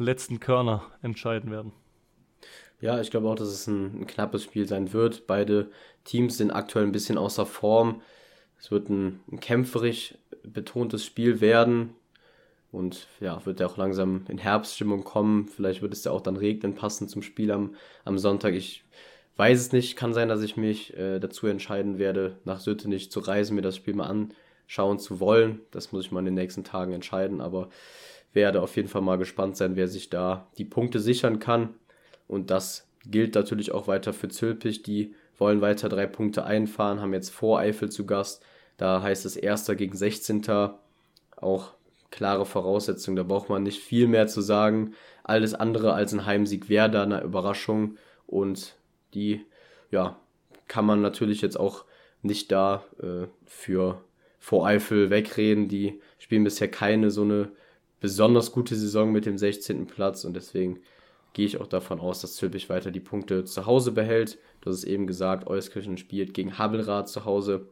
letzten 0.00 0.40
Körner 0.40 0.82
entscheiden 1.02 1.50
werden. 1.50 1.72
Ja, 2.80 3.00
ich 3.00 3.10
glaube 3.10 3.28
auch, 3.28 3.34
dass 3.34 3.48
es 3.48 3.66
ein, 3.66 4.02
ein, 4.02 4.06
knappes 4.06 4.44
Spiel 4.44 4.66
sein 4.66 4.92
wird. 4.92 5.26
Beide 5.26 5.70
Teams 6.04 6.38
sind 6.38 6.50
aktuell 6.50 6.86
ein 6.86 6.92
bisschen 6.92 7.18
außer 7.18 7.44
Form. 7.44 8.00
Es 8.58 8.70
wird 8.70 8.88
ein, 8.88 9.20
ein 9.30 9.40
kämpferisch 9.40 10.14
betontes 10.42 11.04
Spiel 11.04 11.40
werden. 11.40 11.94
Und 12.72 13.08
ja, 13.18 13.44
wird 13.44 13.60
ja 13.60 13.66
auch 13.66 13.76
langsam 13.76 14.24
in 14.28 14.38
Herbststimmung 14.38 15.04
kommen. 15.04 15.48
Vielleicht 15.48 15.82
wird 15.82 15.92
es 15.92 16.04
ja 16.04 16.12
auch 16.12 16.20
dann 16.20 16.36
regnen, 16.36 16.74
passend 16.74 17.10
zum 17.10 17.22
Spiel 17.22 17.50
am, 17.50 17.74
am 18.04 18.18
Sonntag. 18.18 18.54
Ich 18.54 18.84
weiß 19.36 19.60
es 19.60 19.72
nicht. 19.72 19.96
Kann 19.96 20.14
sein, 20.14 20.28
dass 20.28 20.42
ich 20.42 20.56
mich 20.56 20.96
äh, 20.96 21.18
dazu 21.18 21.48
entscheiden 21.48 21.98
werde, 21.98 22.38
nach 22.44 22.60
Süttenich 22.60 23.10
zu 23.10 23.20
reisen, 23.20 23.56
mir 23.56 23.62
das 23.62 23.76
Spiel 23.76 23.94
mal 23.94 24.06
anschauen 24.06 24.98
zu 24.98 25.20
wollen. 25.20 25.60
Das 25.70 25.92
muss 25.92 26.06
ich 26.06 26.12
mal 26.12 26.20
in 26.20 26.26
den 26.26 26.34
nächsten 26.34 26.64
Tagen 26.64 26.92
entscheiden. 26.92 27.40
Aber 27.40 27.68
werde 28.32 28.62
auf 28.62 28.76
jeden 28.76 28.88
Fall 28.88 29.02
mal 29.02 29.18
gespannt 29.18 29.56
sein, 29.56 29.76
wer 29.76 29.88
sich 29.88 30.10
da 30.10 30.48
die 30.58 30.64
Punkte 30.64 31.00
sichern 31.00 31.38
kann. 31.38 31.74
Und 32.28 32.50
das 32.50 32.86
gilt 33.04 33.34
natürlich 33.34 33.72
auch 33.72 33.88
weiter 33.88 34.12
für 34.12 34.28
Zülpich. 34.28 34.82
Die 34.82 35.14
wollen 35.38 35.60
weiter 35.60 35.88
drei 35.88 36.06
Punkte 36.06 36.44
einfahren, 36.44 37.00
haben 37.00 37.14
jetzt 37.14 37.30
vor 37.30 37.58
Eifel 37.58 37.90
zu 37.90 38.06
Gast. 38.06 38.44
Da 38.76 39.02
heißt 39.02 39.24
es 39.26 39.36
Erster 39.36 39.74
gegen 39.74 39.96
16. 39.96 40.42
Auch 41.36 41.74
klare 42.10 42.44
Voraussetzung, 42.44 43.16
da 43.16 43.22
braucht 43.22 43.48
man 43.48 43.62
nicht 43.62 43.82
viel 43.82 44.06
mehr 44.06 44.26
zu 44.26 44.40
sagen. 44.40 44.94
Alles 45.22 45.54
andere 45.54 45.94
als 45.94 46.12
ein 46.12 46.26
Heimsieg 46.26 46.68
wäre 46.68 46.90
da 46.90 47.02
eine 47.02 47.22
Überraschung 47.22 47.96
und 48.26 48.76
die, 49.14 49.44
ja, 49.90 50.18
kann 50.68 50.84
man 50.84 51.00
natürlich 51.00 51.40
jetzt 51.40 51.58
auch 51.58 51.84
nicht 52.22 52.52
da 52.52 52.84
äh, 53.02 53.26
für 53.44 54.02
vor 54.38 54.66
Eifel 54.66 55.10
wegreden. 55.10 55.68
Die 55.68 56.00
spielen 56.18 56.44
bisher 56.44 56.68
keine 56.68 57.10
so 57.10 57.22
eine 57.22 57.50
besonders 58.00 58.52
gute 58.52 58.74
Saison 58.74 59.12
mit 59.12 59.26
dem 59.26 59.38
16. 59.38 59.86
Platz 59.86 60.24
und 60.24 60.34
deswegen 60.34 60.80
gehe 61.32 61.46
ich 61.46 61.60
auch 61.60 61.66
davon 61.66 62.00
aus, 62.00 62.20
dass 62.20 62.34
Zülpich 62.34 62.68
weiter 62.68 62.90
die 62.90 63.00
Punkte 63.00 63.44
zu 63.44 63.66
Hause 63.66 63.92
behält. 63.92 64.38
Hast 64.64 64.74
es 64.74 64.84
eben 64.84 65.06
gesagt, 65.06 65.46
Euskirchen 65.46 65.96
spielt 65.96 66.34
gegen 66.34 66.58
Habelrad 66.58 67.08
zu 67.08 67.24
Hause. 67.24 67.68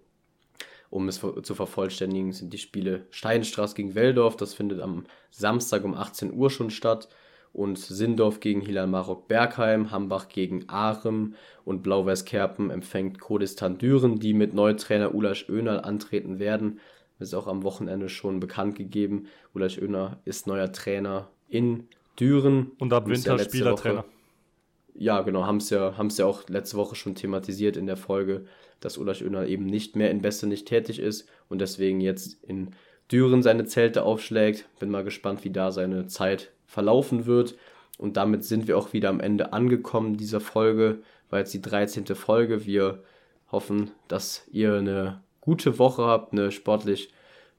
Um 0.91 1.09
es 1.09 1.21
zu 1.21 1.55
vervollständigen, 1.55 2.33
sind 2.33 2.53
die 2.53 2.59
Spiele 2.59 3.07
Steinstraß 3.11 3.75
gegen 3.75 3.95
Weldorf, 3.95 4.37
das 4.37 4.55
findet 4.55 4.81
am 4.81 5.05
Samstag 5.31 5.85
um 5.85 5.95
18 5.95 6.33
Uhr 6.33 6.51
schon 6.51 6.71
statt. 6.71 7.09
Und 7.53 7.79
Sindorf 7.79 8.41
gegen 8.41 8.61
Hilal 8.61 8.87
Marok 8.87 9.27
Bergheim, 9.27 9.91
Hambach 9.91 10.29
gegen 10.29 10.69
Arem 10.69 11.35
und 11.65 11.83
Blau-Weiß 11.83 12.25
Kerpen 12.25 12.71
empfängt 12.71 13.21
Kodistan 13.21 13.79
Düren, 13.79 14.19
die 14.19 14.35
mit 14.35 14.55
Neutrainer 14.55 15.15
Ulasch 15.15 15.49
Önal 15.49 15.81
antreten 15.81 16.39
werden. 16.39 16.79
Ist 17.19 17.35
auch 17.35 17.47
am 17.47 17.65
Wochenende 17.65 18.09
schon 18.09 18.39
bekannt 18.41 18.77
gegeben. 18.77 19.27
Ulrich 19.55 19.81
Öner 19.81 20.19
ist 20.25 20.47
neuer 20.47 20.73
Trainer 20.73 21.29
in 21.49 21.89
Düren. 22.19 22.73
Und 22.79 22.93
ab 22.93 23.09
Winter 23.09 23.37
ja 23.37 23.45
Spielertrainer. 23.45 24.05
Ja, 24.95 25.23
genau, 25.23 25.47
haben 25.47 25.59
es 25.59 25.71
ja, 25.71 25.95
ja 25.97 26.27
auch 26.27 26.49
letzte 26.49 26.77
Woche 26.77 26.97
schon 26.97 27.15
thematisiert 27.15 27.77
in 27.77 27.87
der 27.87 27.97
Folge, 27.97 28.47
dass 28.81 28.99
Ulrich 28.99 29.23
Öner 29.23 29.47
eben 29.47 29.67
nicht 29.67 29.95
mehr 29.95 30.11
in 30.11 30.23
Beste 30.23 30.47
nicht 30.47 30.67
tätig 30.67 30.99
ist 30.99 31.29
und 31.49 31.61
deswegen 31.61 32.01
jetzt 32.01 32.43
in 32.43 32.71
Düren 33.11 33.43
seine 33.43 33.65
Zelte 33.65 34.03
aufschlägt. 34.03 34.67
Bin 34.81 34.91
mal 34.91 35.05
gespannt, 35.05 35.45
wie 35.45 35.51
da 35.51 35.73
seine 35.73 36.07
Zeit 36.07 36.51
verlaufen 36.67 37.27
wird. 37.27 37.57
Und 37.97 38.17
damit 38.17 38.45
sind 38.45 38.69
wir 38.69 38.77
auch 38.77 38.93
wieder 38.93 39.09
am 39.09 39.21
Ende 39.21 39.53
angekommen 39.53 40.17
dieser 40.17 40.41
Folge. 40.41 41.01
War 41.31 41.41
jetzt 41.41 41.55
die 41.55 41.63
13. 41.63 42.07
Folge. 42.15 42.67
Wir 42.67 43.03
hoffen, 43.51 43.91
dass 44.09 44.47
ihr 44.53 44.75
eine 44.75 45.23
gute 45.41 45.79
Woche 45.79 46.05
habt, 46.05 46.33
eine 46.33 46.53
sportlich 46.53 47.11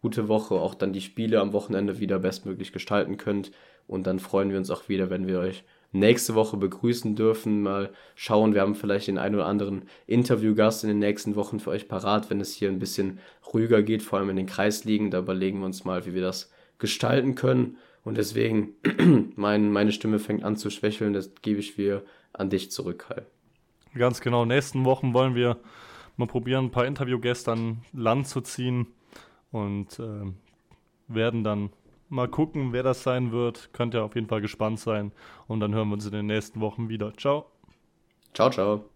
gute 0.01 0.27
Woche, 0.27 0.55
auch 0.55 0.75
dann 0.75 0.93
die 0.93 1.01
Spiele 1.01 1.39
am 1.39 1.53
Wochenende 1.53 1.99
wieder 1.99 2.19
bestmöglich 2.19 2.71
gestalten 2.71 3.17
könnt. 3.17 3.51
Und 3.87 4.07
dann 4.07 4.19
freuen 4.19 4.51
wir 4.51 4.57
uns 4.57 4.69
auch 4.69 4.87
wieder, 4.87 5.09
wenn 5.09 5.27
wir 5.27 5.39
euch 5.39 5.63
nächste 5.91 6.35
Woche 6.35 6.57
begrüßen 6.57 7.15
dürfen. 7.15 7.63
Mal 7.63 7.91
schauen, 8.15 8.53
wir 8.53 8.61
haben 8.61 8.75
vielleicht 8.75 9.07
den 9.07 9.17
einen 9.17 9.35
oder 9.35 9.47
anderen 9.47 9.83
Interviewgast 10.07 10.83
in 10.83 10.89
den 10.89 10.99
nächsten 10.99 11.35
Wochen 11.35 11.59
für 11.59 11.71
euch 11.71 11.87
parat, 11.87 12.29
wenn 12.29 12.39
es 12.39 12.53
hier 12.53 12.69
ein 12.69 12.79
bisschen 12.79 13.19
ruhiger 13.51 13.81
geht, 13.81 14.03
vor 14.03 14.19
allem 14.19 14.29
in 14.29 14.35
den 14.35 14.45
Kreisligen. 14.45 15.11
Da 15.11 15.19
überlegen 15.19 15.59
wir 15.59 15.65
uns 15.65 15.85
mal, 15.85 16.05
wie 16.05 16.13
wir 16.13 16.21
das 16.21 16.51
gestalten 16.77 17.35
können. 17.35 17.77
Und 18.03 18.17
deswegen, 18.17 18.75
mein, 19.35 19.71
meine 19.71 19.91
Stimme 19.91 20.19
fängt 20.19 20.43
an 20.43 20.55
zu 20.55 20.69
schwächeln, 20.69 21.13
das 21.13 21.31
gebe 21.41 21.59
ich 21.59 21.77
wieder 21.77 22.03
an 22.31 22.49
dich 22.49 22.71
zurück, 22.71 23.05
Kai. 23.07 23.23
Ganz 23.95 24.21
genau. 24.21 24.45
Nächsten 24.45 24.85
Wochen 24.85 25.13
wollen 25.13 25.35
wir 25.35 25.57
mal 26.15 26.27
probieren, 26.27 26.65
ein 26.65 26.71
paar 26.71 26.85
Interviewgäste 26.85 27.51
an 27.51 27.79
Land 27.91 28.27
zu 28.27 28.41
ziehen 28.41 28.87
und 29.51 29.99
äh, 29.99 30.31
werden 31.07 31.43
dann 31.43 31.69
mal 32.09 32.27
gucken, 32.27 32.73
wer 32.73 32.83
das 32.83 33.03
sein 33.03 33.31
wird. 33.31 33.69
Könnt 33.73 33.93
ihr 33.93 34.03
auf 34.03 34.15
jeden 34.15 34.27
Fall 34.27 34.41
gespannt 34.41 34.79
sein. 34.79 35.11
Und 35.47 35.59
dann 35.59 35.73
hören 35.73 35.89
wir 35.89 35.93
uns 35.93 36.05
in 36.05 36.11
den 36.11 36.27
nächsten 36.27 36.59
Wochen 36.59 36.89
wieder. 36.89 37.13
Ciao. 37.15 37.45
Ciao, 38.33 38.49
ciao. 38.49 38.89